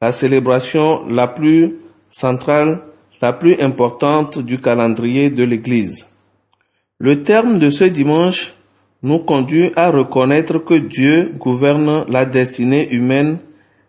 la 0.00 0.10
célébration 0.12 1.06
la 1.06 1.28
plus 1.28 1.76
centrale, 2.10 2.80
la 3.20 3.32
plus 3.32 3.60
importante 3.60 4.38
du 4.38 4.58
calendrier 4.60 5.30
de 5.30 5.44
l'Église. 5.44 6.08
Le 6.98 7.22
terme 7.22 7.58
de 7.58 7.70
ce 7.70 7.84
dimanche 7.84 8.54
nous 9.02 9.18
conduit 9.20 9.72
à 9.76 9.90
reconnaître 9.90 10.58
que 10.58 10.74
Dieu 10.74 11.32
gouverne 11.38 12.04
la 12.08 12.24
destinée 12.24 12.88
humaine 12.90 13.38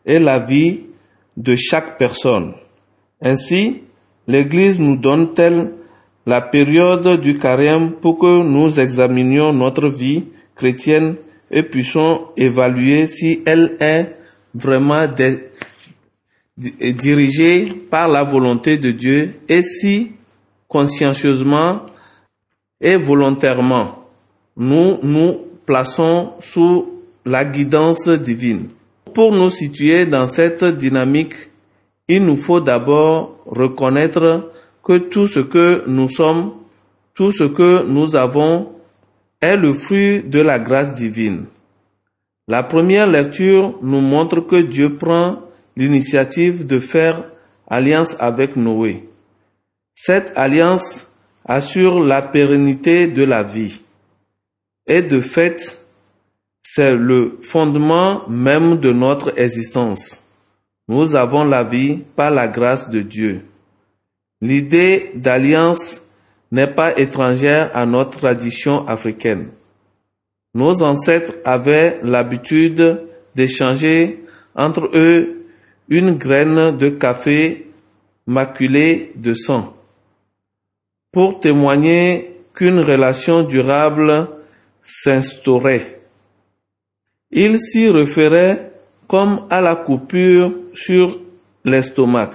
et 0.05 0.19
la 0.19 0.39
vie 0.39 0.81
de 1.37 1.55
chaque 1.55 1.97
personne. 1.97 2.53
Ainsi, 3.21 3.83
l'Église 4.27 4.79
nous 4.79 4.97
donne-t-elle 4.97 5.73
la 6.25 6.41
période 6.41 7.19
du 7.19 7.37
carême 7.37 7.93
pour 7.93 8.19
que 8.19 8.43
nous 8.43 8.79
examinions 8.79 9.53
notre 9.53 9.89
vie 9.89 10.25
chrétienne 10.55 11.15
et 11.49 11.63
puissions 11.63 12.27
évaluer 12.37 13.07
si 13.07 13.41
elle 13.45 13.75
est 13.79 14.15
vraiment 14.53 15.07
dirigée 16.61 17.67
par 17.89 18.07
la 18.07 18.23
volonté 18.23 18.77
de 18.77 18.91
Dieu 18.91 19.35
et 19.49 19.63
si 19.63 20.11
consciencieusement 20.67 21.81
et 22.79 22.97
volontairement 22.97 24.01
nous 24.57 24.99
nous 25.01 25.37
plaçons 25.65 26.33
sous 26.39 27.01
la 27.25 27.45
guidance 27.45 28.09
divine. 28.09 28.69
Pour 29.13 29.31
nous 29.31 29.49
situer 29.49 30.05
dans 30.05 30.27
cette 30.27 30.63
dynamique, 30.63 31.33
il 32.07 32.25
nous 32.25 32.37
faut 32.37 32.59
d'abord 32.59 33.37
reconnaître 33.45 34.51
que 34.83 34.97
tout 34.97 35.27
ce 35.27 35.39
que 35.39 35.83
nous 35.87 36.09
sommes, 36.09 36.53
tout 37.13 37.31
ce 37.31 37.43
que 37.43 37.85
nous 37.87 38.15
avons 38.15 38.69
est 39.41 39.57
le 39.57 39.73
fruit 39.73 40.23
de 40.23 40.39
la 40.39 40.59
grâce 40.59 40.93
divine. 40.93 41.45
La 42.47 42.63
première 42.63 43.07
lecture 43.07 43.79
nous 43.81 44.01
montre 44.01 44.41
que 44.41 44.61
Dieu 44.61 44.95
prend 44.95 45.39
l'initiative 45.75 46.67
de 46.67 46.79
faire 46.79 47.23
alliance 47.67 48.15
avec 48.19 48.55
Noé. 48.55 49.07
Cette 49.95 50.33
alliance 50.35 51.07
assure 51.45 51.99
la 51.99 52.21
pérennité 52.21 53.07
de 53.07 53.23
la 53.23 53.43
vie. 53.43 53.81
Et 54.87 55.01
de 55.01 55.21
fait, 55.21 55.81
c'est 56.63 56.95
le 56.95 57.37
fondement 57.41 58.27
même 58.27 58.77
de 58.79 58.91
notre 58.91 59.37
existence. 59.39 60.21
Nous 60.87 61.15
avons 61.15 61.43
la 61.43 61.63
vie 61.63 61.99
par 62.15 62.31
la 62.31 62.47
grâce 62.47 62.89
de 62.89 63.01
Dieu. 63.01 63.45
L'idée 64.41 65.11
d'alliance 65.15 66.01
n'est 66.51 66.73
pas 66.73 66.97
étrangère 66.97 67.71
à 67.75 67.85
notre 67.85 68.17
tradition 68.17 68.87
africaine. 68.87 69.51
Nos 70.53 70.83
ancêtres 70.83 71.33
avaient 71.45 71.99
l'habitude 72.03 73.03
d'échanger 73.35 74.23
entre 74.55 74.89
eux 74.93 75.40
une 75.91 76.15
graine 76.15 76.77
de 76.77 76.89
café 76.89 77.67
maculée 78.25 79.11
de 79.15 79.33
sang 79.33 79.75
pour 81.11 81.41
témoigner 81.41 82.37
qu'une 82.55 82.79
relation 82.79 83.43
durable 83.43 84.29
s'instaurait. 84.85 85.99
Ils 87.29 87.59
s'y 87.59 87.89
référaient 87.89 88.71
comme 89.09 89.45
à 89.49 89.59
la 89.59 89.75
coupure 89.75 90.53
sur 90.73 91.19
l'estomac 91.65 92.31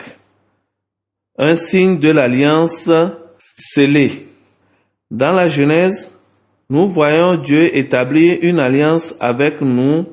un 1.38 1.56
signe 1.56 1.98
de 1.98 2.10
l'alliance 2.10 2.90
scellée. 3.56 4.26
Dans 5.10 5.32
la 5.32 5.48
Genèse, 5.48 6.10
nous 6.68 6.88
voyons 6.88 7.36
Dieu 7.36 7.74
établir 7.74 8.38
une 8.42 8.58
alliance 8.58 9.14
avec 9.18 9.62
nous 9.62 10.06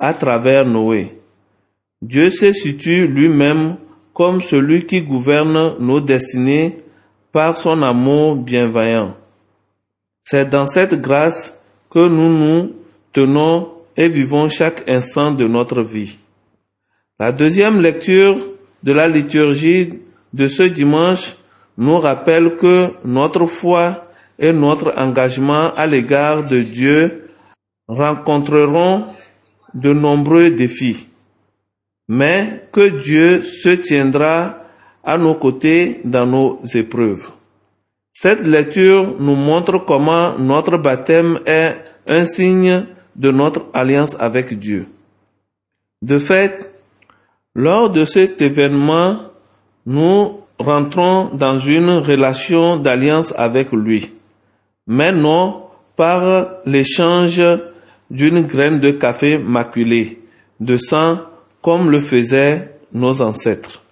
à 0.00 0.14
travers 0.14 0.64
Noé. 0.64 1.17
Dieu 2.00 2.30
se 2.30 2.52
situe 2.52 3.06
lui-même 3.06 3.76
comme 4.14 4.40
celui 4.40 4.86
qui 4.86 5.02
gouverne 5.02 5.74
nos 5.80 6.00
destinées 6.00 6.78
par 7.32 7.56
son 7.56 7.82
amour 7.82 8.36
bienveillant. 8.36 9.14
C'est 10.24 10.48
dans 10.48 10.66
cette 10.66 11.00
grâce 11.00 11.58
que 11.90 12.08
nous 12.08 12.30
nous 12.30 12.74
tenons 13.12 13.72
et 13.96 14.08
vivons 14.08 14.48
chaque 14.48 14.88
instant 14.88 15.32
de 15.32 15.46
notre 15.46 15.82
vie. 15.82 16.18
La 17.18 17.32
deuxième 17.32 17.80
lecture 17.80 18.36
de 18.82 18.92
la 18.92 19.08
liturgie 19.08 20.00
de 20.32 20.46
ce 20.46 20.62
dimanche 20.62 21.36
nous 21.76 21.98
rappelle 21.98 22.56
que 22.60 22.90
notre 23.04 23.46
foi 23.46 24.04
et 24.38 24.52
notre 24.52 24.96
engagement 24.96 25.74
à 25.74 25.86
l'égard 25.86 26.46
de 26.46 26.62
Dieu 26.62 27.30
rencontreront 27.88 29.06
de 29.74 29.92
nombreux 29.92 30.50
défis, 30.50 31.08
mais 32.08 32.68
que 32.72 32.88
Dieu 32.88 33.42
se 33.42 33.70
tiendra 33.76 34.62
à 35.04 35.18
nos 35.18 35.34
côtés 35.34 36.00
dans 36.04 36.26
nos 36.26 36.60
épreuves. 36.74 37.30
Cette 38.12 38.44
lecture 38.46 39.14
nous 39.20 39.36
montre 39.36 39.78
comment 39.78 40.36
notre 40.38 40.76
baptême 40.78 41.38
est 41.46 41.76
un 42.06 42.24
signe 42.24 42.86
de 43.14 43.30
notre 43.30 43.66
alliance 43.72 44.16
avec 44.18 44.58
Dieu. 44.58 44.86
De 46.02 46.18
fait, 46.18 46.72
lors 47.54 47.90
de 47.90 48.04
cet 48.04 48.40
événement, 48.40 49.20
nous 49.86 50.40
rentrons 50.58 51.30
dans 51.34 51.58
une 51.58 51.90
relation 51.90 52.76
d'alliance 52.76 53.32
avec 53.36 53.72
lui, 53.72 54.12
mais 54.86 55.12
non 55.12 55.64
par 55.96 56.48
l'échange 56.64 57.42
d'une 58.10 58.42
graine 58.42 58.80
de 58.80 58.92
café 58.92 59.38
maculée, 59.38 60.20
de 60.60 60.76
sang, 60.76 61.18
comme 61.68 61.90
le 61.90 61.98
faisaient 61.98 62.78
nos 62.94 63.20
ancêtres. 63.20 63.82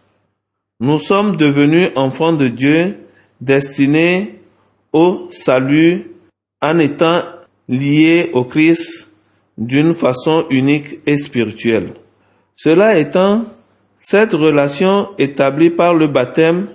Nous 0.81 0.97
sommes 0.99 1.37
devenus 1.37 1.91
enfants 1.95 2.33
de 2.33 2.49
Dieu 2.49 2.97
destinés 3.39 4.41
au 4.95 5.27
salut 5.29 6.11
en 6.63 6.79
étant 6.79 7.21
liés 7.69 8.31
au 8.33 8.45
Christ 8.45 9.11
d'une 9.59 9.93
façon 9.93 10.47
unique 10.49 11.01
et 11.05 11.19
spirituelle. 11.19 11.93
Cela 12.55 12.97
étant, 12.97 13.45
cette 14.01 14.33
relation 14.33 15.11
établie 15.19 15.69
par 15.69 15.93
le 15.93 16.07
baptême 16.07 16.69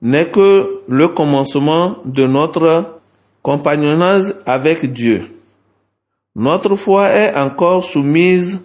n'est 0.00 0.28
que 0.32 0.82
le 0.88 1.06
commencement 1.06 1.98
de 2.04 2.26
notre 2.26 2.98
compagnonnage 3.42 4.34
avec 4.44 4.92
Dieu. 4.92 5.22
Notre 6.34 6.74
foi 6.74 7.10
est 7.10 7.32
encore 7.32 7.84
soumise 7.84 8.58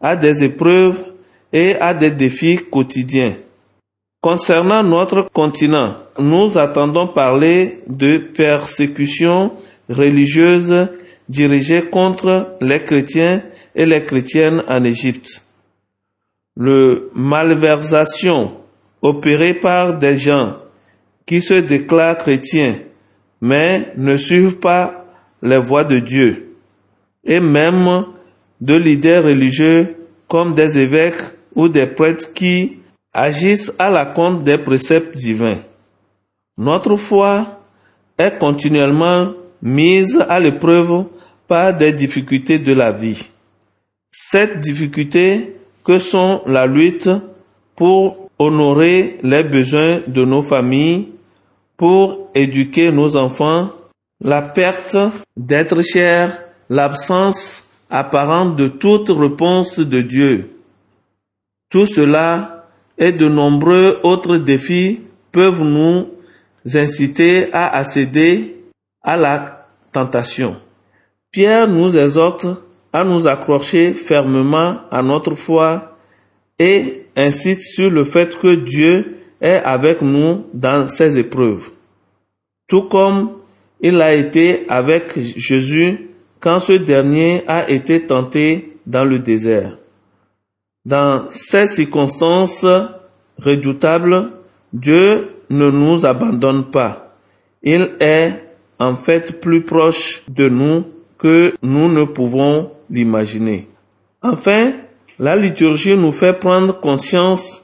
à 0.00 0.16
des 0.16 0.42
épreuves 0.42 1.09
et 1.52 1.76
à 1.76 1.94
des 1.94 2.10
défis 2.10 2.60
quotidiens. 2.70 3.34
Concernant 4.20 4.82
notre 4.82 5.28
continent, 5.32 5.96
nous 6.18 6.56
attendons 6.58 7.08
parler 7.08 7.78
de 7.88 8.18
persécutions 8.18 9.52
religieuses 9.88 10.88
dirigées 11.28 11.82
contre 11.82 12.56
les 12.60 12.82
chrétiens 12.84 13.42
et 13.74 13.86
les 13.86 14.04
chrétiennes 14.04 14.62
en 14.68 14.84
Égypte 14.84 15.42
le 16.60 17.10
malversation 17.14 18.52
opérée 19.02 19.54
par 19.54 19.98
des 19.98 20.18
gens 20.18 20.56
qui 21.26 21.40
se 21.40 21.54
déclarent 21.54 22.18
chrétiens 22.18 22.80
mais 23.40 23.92
ne 23.96 24.16
suivent 24.16 24.58
pas 24.58 25.06
les 25.42 25.58
voies 25.58 25.84
de 25.84 26.00
Dieu 26.00 26.56
et 27.24 27.40
même 27.40 28.04
de 28.60 28.74
leaders 28.74 29.24
religieux 29.24 29.96
comme 30.28 30.54
des 30.54 30.78
évêques 30.78 31.22
ou 31.54 31.68
des 31.68 31.86
prêtres 31.86 32.32
qui 32.32 32.78
agissent 33.12 33.72
à 33.78 33.90
la 33.90 34.06
compte 34.06 34.44
des 34.44 34.58
préceptes 34.58 35.16
divins. 35.16 35.58
Notre 36.56 36.96
foi 36.96 37.60
est 38.18 38.38
continuellement 38.38 39.32
mise 39.62 40.18
à 40.28 40.38
l'épreuve 40.38 41.06
par 41.48 41.76
des 41.76 41.92
difficultés 41.92 42.58
de 42.58 42.72
la 42.72 42.92
vie. 42.92 43.26
Cette 44.12 44.60
difficulté 44.60 45.56
que 45.84 45.98
sont 45.98 46.42
la 46.46 46.66
lutte 46.66 47.10
pour 47.76 48.30
honorer 48.38 49.18
les 49.22 49.42
besoins 49.42 50.00
de 50.06 50.24
nos 50.24 50.42
familles, 50.42 51.08
pour 51.76 52.30
éduquer 52.34 52.92
nos 52.92 53.16
enfants, 53.16 53.70
la 54.22 54.42
perte 54.42 54.96
d'être 55.36 55.82
cher, 55.82 56.42
l'absence 56.68 57.64
apparente 57.88 58.56
de 58.56 58.68
toute 58.68 59.08
réponse 59.08 59.78
de 59.78 60.02
Dieu. 60.02 60.50
Tout 61.70 61.86
cela 61.86 62.66
et 62.98 63.12
de 63.12 63.28
nombreux 63.28 64.00
autres 64.02 64.36
défis 64.36 65.00
peuvent 65.30 65.62
nous 65.62 66.08
inciter 66.74 67.52
à 67.52 67.76
accéder 67.76 68.56
à 69.02 69.16
la 69.16 69.68
tentation. 69.92 70.56
Pierre 71.30 71.68
nous 71.68 71.96
exhorte 71.96 72.46
à 72.92 73.04
nous 73.04 73.28
accrocher 73.28 73.92
fermement 73.94 74.80
à 74.90 75.00
notre 75.02 75.36
foi 75.36 75.96
et 76.58 77.06
insiste 77.16 77.74
sur 77.74 77.88
le 77.88 78.04
fait 78.04 78.36
que 78.36 78.54
Dieu 78.56 79.18
est 79.40 79.62
avec 79.64 80.02
nous 80.02 80.46
dans 80.52 80.88
ces 80.88 81.16
épreuves. 81.16 81.70
Tout 82.68 82.82
comme 82.82 83.30
il 83.80 84.02
a 84.02 84.12
été 84.12 84.66
avec 84.68 85.18
Jésus 85.18 86.10
quand 86.40 86.58
ce 86.58 86.72
dernier 86.72 87.44
a 87.46 87.70
été 87.70 88.04
tenté 88.06 88.76
dans 88.86 89.04
le 89.04 89.20
désert. 89.20 89.79
Dans 90.84 91.28
ces 91.30 91.66
circonstances 91.66 92.64
redoutables, 93.38 94.30
Dieu 94.72 95.28
ne 95.50 95.70
nous 95.70 96.06
abandonne 96.06 96.70
pas. 96.70 97.16
Il 97.62 97.96
est 98.00 98.42
en 98.78 98.96
fait 98.96 99.40
plus 99.40 99.62
proche 99.62 100.22
de 100.28 100.48
nous 100.48 100.84
que 101.18 101.52
nous 101.62 101.92
ne 101.92 102.04
pouvons 102.04 102.70
l'imaginer. 102.88 103.68
Enfin, 104.22 104.72
la 105.18 105.36
liturgie 105.36 105.96
nous 105.96 106.12
fait 106.12 106.32
prendre 106.32 106.80
conscience 106.80 107.62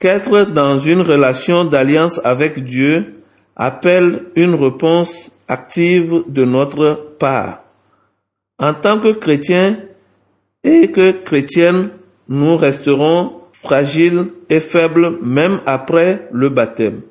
qu'être 0.00 0.44
dans 0.46 0.80
une 0.80 1.02
relation 1.02 1.64
d'alliance 1.64 2.20
avec 2.24 2.64
Dieu 2.64 3.22
appelle 3.54 4.24
une 4.34 4.54
réponse 4.54 5.30
active 5.46 6.24
de 6.26 6.44
notre 6.44 7.14
part. 7.18 7.62
En 8.58 8.74
tant 8.74 8.98
que 8.98 9.12
chrétiens 9.12 9.78
et 10.64 10.90
que 10.90 11.12
chrétiennes, 11.22 11.90
nous 12.30 12.56
resterons 12.56 13.32
fragiles 13.52 14.28
et 14.48 14.60
faibles 14.60 15.18
même 15.22 15.60
après 15.66 16.28
le 16.32 16.48
baptême. 16.48 17.02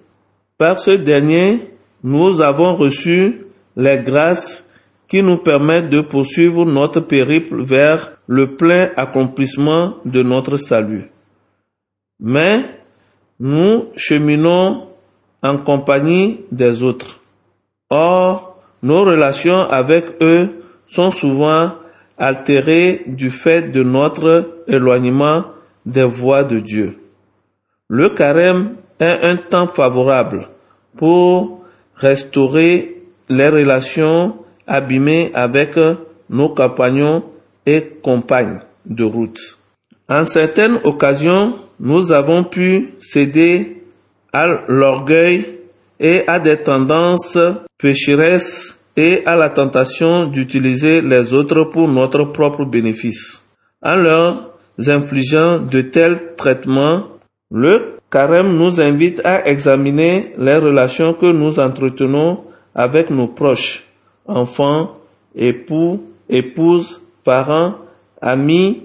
Par 0.57 0.79
ce 0.79 0.91
dernier, 0.91 1.69
nous 2.03 2.41
avons 2.41 2.75
reçu 2.75 3.45
les 3.75 3.99
grâces 3.99 4.65
qui 5.09 5.21
nous 5.21 5.37
permettent 5.37 5.89
de 5.89 6.01
poursuivre 6.01 6.65
notre 6.65 7.01
périple 7.01 7.61
vers 7.61 8.13
le 8.27 8.55
plein 8.55 8.89
accomplissement 8.95 9.95
de 10.05 10.23
notre 10.23 10.55
salut. 10.57 11.11
Mais 12.19 12.63
nous 13.39 13.87
cheminons 13.95 14.87
en 15.41 15.57
compagnie 15.57 16.41
des 16.51 16.83
autres. 16.83 17.19
Or, 17.89 18.61
nos 18.81 19.03
relations 19.03 19.61
avec 19.61 20.05
eux 20.21 20.61
sont 20.87 21.11
souvent 21.11 21.71
du 23.07 23.29
fait 23.29 23.71
de 23.71 23.83
notre 23.83 24.63
éloignement 24.67 25.45
des 25.85 26.03
voies 26.03 26.43
de 26.43 26.59
Dieu. 26.59 26.97
Le 27.87 28.09
carême 28.09 28.75
est 28.99 29.19
un 29.23 29.37
temps 29.37 29.67
favorable 29.67 30.49
pour 30.97 31.63
restaurer 31.95 33.01
les 33.29 33.49
relations 33.49 34.37
abîmées 34.67 35.31
avec 35.33 35.75
nos 36.29 36.49
compagnons 36.49 37.23
et 37.65 37.97
compagnes 38.01 38.59
de 38.85 39.03
route. 39.03 39.57
En 40.07 40.25
certaines 40.25 40.79
occasions, 40.83 41.55
nous 41.79 42.11
avons 42.11 42.43
pu 42.43 42.95
céder 42.99 43.83
à 44.33 44.47
l'orgueil 44.67 45.59
et 45.99 46.23
à 46.27 46.39
des 46.39 46.57
tendances 46.57 47.37
pécheresses 47.77 48.78
et 48.99 49.25
à 49.25 49.35
la 49.37 49.49
tentation 49.49 50.25
d'utiliser 50.25 51.01
les 51.01 51.33
autres 51.33 51.63
pour 51.63 51.87
notre 51.87 52.25
propre 52.25 52.65
bénéfice. 52.65 53.43
En 53.81 53.95
leur 53.95 54.57
infligeant 54.87 55.59
de 55.59 55.81
tels 55.81 56.35
traitements, 56.35 57.03
le 57.49 57.97
carême 58.11 58.57
nous 58.57 58.81
invite 58.81 59.21
à 59.23 59.47
examiner 59.47 60.33
les 60.37 60.57
relations 60.57 61.13
que 61.13 61.31
nous 61.31 61.59
entretenons 61.59 62.43
avec 62.75 63.09
nos 63.09 63.29
proches, 63.29 63.85
enfants, 64.27 64.97
époux, 65.33 66.03
épouses, 66.27 67.01
parents, 67.23 67.75
amis, 68.21 68.83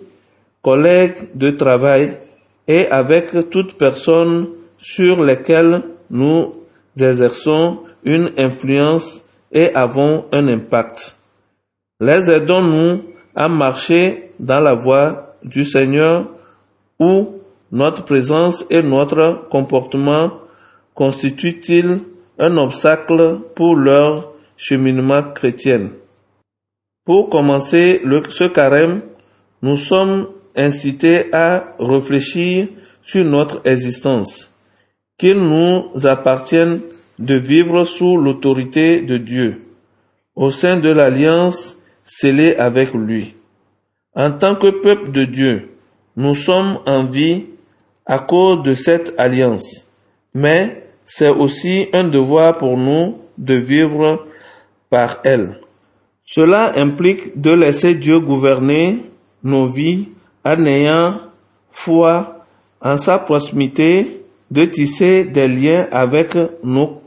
collègues 0.62 1.30
de 1.34 1.50
travail 1.50 2.18
et 2.68 2.86
avec 2.86 3.50
toute 3.50 3.76
personne 3.76 4.46
sur 4.78 5.24
lesquelles 5.24 5.82
nous 6.08 6.54
exerçons 6.96 7.80
une 8.04 8.30
influence 8.38 9.23
et 9.54 9.72
avons 9.74 10.26
un 10.32 10.48
impact. 10.48 11.16
Les 12.00 12.28
aidons-nous 12.28 13.04
à 13.34 13.48
marcher 13.48 14.32
dans 14.40 14.60
la 14.60 14.74
voie 14.74 15.36
du 15.44 15.64
Seigneur 15.64 16.26
où 16.98 17.40
notre 17.70 18.04
présence 18.04 18.64
et 18.68 18.82
notre 18.82 19.48
comportement 19.48 20.32
constituent-ils 20.94 22.00
un 22.38 22.56
obstacle 22.56 23.38
pour 23.54 23.76
leur 23.76 24.32
cheminement 24.56 25.22
chrétien? 25.22 25.90
Pour 27.04 27.28
commencer 27.30 28.00
le, 28.04 28.22
ce 28.30 28.44
carême, 28.44 29.02
nous 29.62 29.76
sommes 29.76 30.28
incités 30.56 31.32
à 31.32 31.74
réfléchir 31.78 32.68
sur 33.04 33.24
notre 33.24 33.60
existence, 33.66 34.50
qu'il 35.18 35.38
nous 35.38 35.90
appartienne 36.04 36.80
de 37.18 37.34
vivre 37.34 37.84
sous 37.84 38.16
l'autorité 38.16 39.02
de 39.02 39.18
Dieu, 39.18 39.62
au 40.34 40.50
sein 40.50 40.78
de 40.78 40.88
l'alliance 40.88 41.76
scellée 42.04 42.56
avec 42.56 42.92
lui. 42.94 43.34
En 44.14 44.32
tant 44.32 44.54
que 44.56 44.70
peuple 44.70 45.12
de 45.12 45.24
Dieu, 45.24 45.70
nous 46.16 46.34
sommes 46.34 46.78
en 46.86 47.04
vie 47.04 47.46
à 48.06 48.18
cause 48.18 48.62
de 48.62 48.74
cette 48.74 49.14
alliance, 49.18 49.86
mais 50.34 50.86
c'est 51.04 51.28
aussi 51.28 51.88
un 51.92 52.04
devoir 52.04 52.58
pour 52.58 52.76
nous 52.76 53.18
de 53.38 53.54
vivre 53.54 54.26
par 54.90 55.20
elle. 55.24 55.60
Cela 56.24 56.78
implique 56.78 57.40
de 57.40 57.50
laisser 57.50 57.94
Dieu 57.94 58.20
gouverner 58.20 59.04
nos 59.42 59.66
vies 59.66 60.08
en 60.44 60.64
ayant 60.64 61.20
foi 61.70 62.46
en 62.80 62.98
sa 62.98 63.18
proximité, 63.18 64.20
de 64.50 64.64
tisser 64.66 65.24
des 65.24 65.48
liens 65.48 65.88
avec 65.90 66.36
nos 66.62 67.00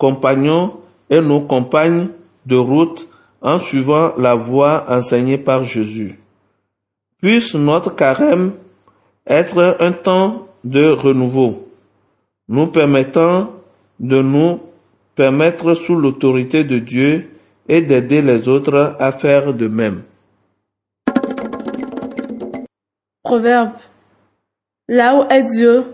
compagnons 0.00 0.78
et 1.10 1.20
nos 1.20 1.42
compagnes 1.42 2.08
de 2.46 2.56
route 2.56 3.06
en 3.42 3.60
suivant 3.60 4.14
la 4.16 4.34
voie 4.34 4.86
enseignée 4.88 5.36
par 5.38 5.62
Jésus. 5.62 6.18
Puisse 7.20 7.54
notre 7.54 7.94
carême 7.94 8.52
être 9.26 9.76
un 9.78 9.92
temps 9.92 10.46
de 10.64 10.90
renouveau, 10.90 11.68
nous 12.48 12.68
permettant 12.68 13.52
de 14.00 14.22
nous 14.22 14.60
permettre 15.14 15.74
sous 15.74 15.96
l'autorité 15.96 16.64
de 16.64 16.78
Dieu 16.78 17.28
et 17.68 17.82
d'aider 17.82 18.22
les 18.22 18.48
autres 18.48 18.96
à 18.98 19.12
faire 19.12 19.52
de 19.52 19.68
même. 19.68 20.02
Proverbe. 23.22 23.72
Là 24.88 25.14
où 25.14 25.30
est 25.30 25.44
Dieu, 25.44 25.84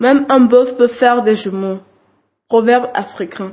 même 0.00 0.24
un 0.30 0.40
bœuf 0.40 0.76
peut 0.76 0.88
faire 0.88 1.22
des 1.22 1.34
jumeaux. 1.34 1.78
Proverbe 2.48 2.90
africain. 2.94 3.52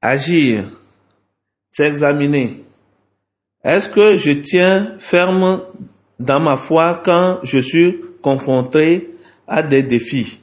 Agir, 0.00 0.70
s'examiner. 1.70 2.64
Est-ce 3.62 3.88
que 3.88 4.16
je 4.16 4.32
tiens 4.32 4.94
ferme 4.98 5.62
dans 6.18 6.40
ma 6.40 6.56
foi 6.56 7.00
quand 7.04 7.38
je 7.44 7.60
suis 7.60 8.00
confronté 8.22 9.14
à 9.46 9.62
des 9.62 9.84
défis? 9.84 10.40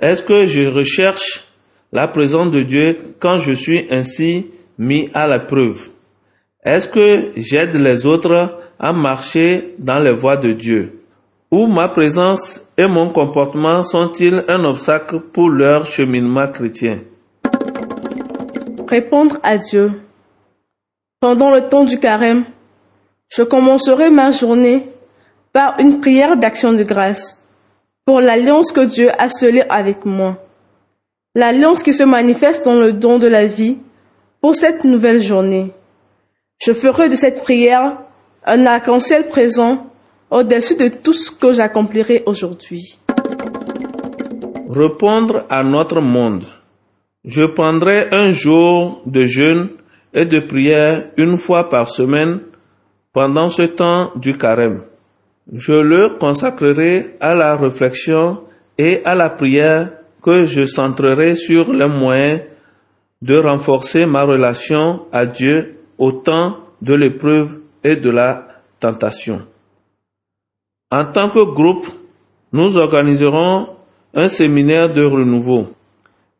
Est-ce 0.00 0.22
que 0.22 0.46
je 0.46 0.68
recherche 0.68 1.48
la 1.90 2.06
présence 2.06 2.52
de 2.52 2.62
Dieu 2.62 2.96
quand 3.18 3.38
je 3.38 3.54
suis 3.54 3.88
ainsi 3.90 4.46
mis 4.78 5.10
à 5.14 5.26
la 5.26 5.40
preuve? 5.40 5.88
Est-ce 6.62 6.86
que 6.86 7.32
j'aide 7.36 7.74
les 7.74 8.06
autres 8.06 8.60
à 8.78 8.92
marcher 8.92 9.74
dans 9.78 9.98
les 9.98 10.14
voies 10.14 10.36
de 10.36 10.52
Dieu? 10.52 10.97
Ou 11.50 11.66
ma 11.66 11.88
présence 11.88 12.62
et 12.76 12.86
mon 12.86 13.08
comportement 13.08 13.82
sont-ils 13.82 14.44
un 14.48 14.64
obstacle 14.66 15.20
pour 15.20 15.48
leur 15.48 15.86
cheminement 15.86 16.46
chrétien? 16.46 17.00
Répondre 18.86 19.38
à 19.42 19.56
Dieu. 19.56 19.92
Pendant 21.20 21.50
le 21.50 21.66
temps 21.70 21.84
du 21.84 21.98
carême, 21.98 22.44
je 23.30 23.42
commencerai 23.42 24.10
ma 24.10 24.30
journée 24.30 24.84
par 25.54 25.80
une 25.80 26.00
prière 26.00 26.36
d'action 26.36 26.74
de 26.74 26.82
grâce 26.82 27.42
pour 28.04 28.20
l'alliance 28.20 28.70
que 28.70 28.84
Dieu 28.84 29.10
a 29.18 29.30
scellée 29.30 29.64
avec 29.70 30.04
moi. 30.04 30.36
L'alliance 31.34 31.82
qui 31.82 31.94
se 31.94 32.02
manifeste 32.02 32.66
dans 32.66 32.78
le 32.78 32.92
don 32.92 33.18
de 33.18 33.26
la 33.26 33.46
vie 33.46 33.78
pour 34.42 34.54
cette 34.54 34.84
nouvelle 34.84 35.22
journée. 35.22 35.72
Je 36.58 36.74
ferai 36.74 37.08
de 37.08 37.16
cette 37.16 37.42
prière 37.42 37.96
un 38.44 38.66
arc-en-ciel 38.66 39.28
présent 39.28 39.86
au-dessus 40.30 40.76
de 40.76 40.88
tout 40.88 41.12
ce 41.12 41.30
que 41.30 41.52
j'accomplirai 41.52 42.22
aujourd'hui. 42.26 42.98
Répondre 44.68 45.44
à 45.48 45.62
notre 45.62 46.00
monde. 46.00 46.44
Je 47.24 47.44
prendrai 47.44 48.08
un 48.12 48.30
jour 48.30 49.02
de 49.06 49.24
jeûne 49.24 49.68
et 50.14 50.24
de 50.24 50.40
prière 50.40 51.10
une 51.16 51.36
fois 51.36 51.68
par 51.68 51.88
semaine 51.88 52.40
pendant 53.12 53.48
ce 53.48 53.62
temps 53.62 54.12
du 54.16 54.36
carême. 54.36 54.82
Je 55.52 55.72
le 55.72 56.10
consacrerai 56.18 57.16
à 57.20 57.34
la 57.34 57.56
réflexion 57.56 58.40
et 58.76 59.02
à 59.04 59.14
la 59.14 59.30
prière 59.30 59.90
que 60.22 60.44
je 60.44 60.66
centrerai 60.66 61.34
sur 61.34 61.72
les 61.72 61.88
moyens 61.88 62.42
de 63.22 63.36
renforcer 63.36 64.06
ma 64.06 64.24
relation 64.24 65.06
à 65.10 65.26
Dieu 65.26 65.78
au 65.96 66.12
temps 66.12 66.58
de 66.82 66.94
l'épreuve 66.94 67.60
et 67.82 67.96
de 67.96 68.10
la 68.10 68.46
tentation. 68.78 69.42
En 70.90 71.04
tant 71.04 71.28
que 71.28 71.44
groupe, 71.44 71.86
nous 72.52 72.76
organiserons 72.76 73.68
un 74.14 74.28
séminaire 74.28 74.90
de 74.90 75.04
renouveau 75.04 75.68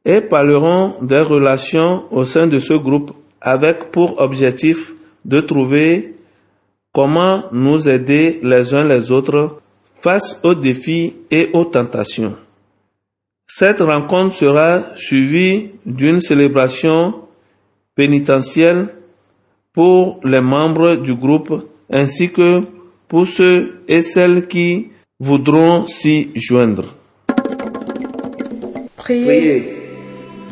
et 0.05 0.23
parleront 0.23 0.95
des 1.03 1.21
relations 1.21 2.05
au 2.11 2.25
sein 2.25 2.47
de 2.47 2.59
ce 2.59 2.73
groupe 2.73 3.13
avec 3.43 3.91
pour 3.91 4.21
objectif 4.21 4.93
de 5.25 5.41
trouver 5.41 6.15
comment 6.95 7.45
nous 7.53 7.89
aider 7.89 8.41
les 8.43 8.75
uns 8.75 8.85
les 8.85 9.13
autres 9.13 9.61
face 10.01 10.41
aux 10.43 10.55
défis 10.55 11.17
et 11.31 11.51
aux 11.53 11.67
tentations. 11.67 12.37
Cette 13.47 13.81
rencontre 13.81 14.35
sera 14.35 14.83
suivie 14.97 15.71
d'une 15.85 16.21
célébration 16.21 17.15
pénitentielle 17.95 18.95
pour 19.75 20.21
les 20.25 20.41
membres 20.41 20.97
du 20.97 21.15
groupe 21.15 21.69
ainsi 21.91 22.31
que 22.31 22.63
pour 23.09 23.27
ceux 23.27 23.81
et 23.89 24.03
celles 24.03 24.47
qui 24.47 24.89
voudront 25.19 25.87
s'y 25.87 26.31
joindre. 26.35 26.95
Priez, 28.97 29.75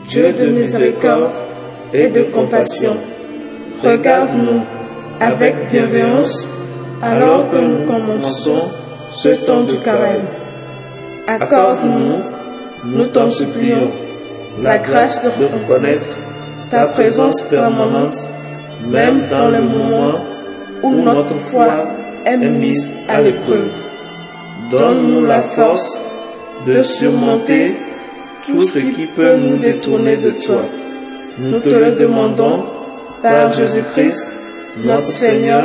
Dieu 0.09 0.33
de 0.33 0.47
miséricorde 0.47 1.31
et 1.93 2.09
de 2.09 2.23
compassion, 2.23 2.97
regarde-nous 3.83 4.63
avec 5.21 5.71
bienveillance 5.71 6.49
alors 7.03 7.51
que 7.51 7.57
nous 7.57 7.85
commençons 7.87 8.63
ce 9.13 9.29
temps 9.45 9.65
du 9.65 9.79
carême. 9.79 10.27
Accorde-nous, 11.27 12.23
nous 12.85 13.07
t'en 13.07 13.31
supplions, 13.31 13.91
la 14.63 14.79
grâce 14.79 15.23
de 15.23 15.45
reconnaître 15.45 16.17
ta 16.71 16.87
présence 16.87 17.43
permanente, 17.43 18.15
même 18.89 19.29
dans 19.31 19.51
les 19.51 19.61
moments 19.61 20.19
où 20.83 20.91
notre 21.03 21.35
foi 21.35 21.85
est 22.35 22.49
mise 22.49 22.89
à 23.09 23.21
l'épreuve. 23.21 23.73
Donne-nous 24.71 25.25
la 25.25 25.43
force 25.43 25.99
de 26.67 26.83
surmonter 26.83 27.75
tout 28.45 28.63
ce 28.63 28.79
qui 28.79 29.07
peut 29.07 29.37
nous 29.37 29.57
détourner 29.57 30.17
de 30.17 30.31
toi. 30.31 30.63
Nous 31.39 31.61
te 31.61 31.69
le 31.69 31.93
demandons 31.93 32.65
par 33.23 33.53
Jésus-Christ, 33.53 34.33
notre 34.85 35.07
Seigneur, 35.07 35.65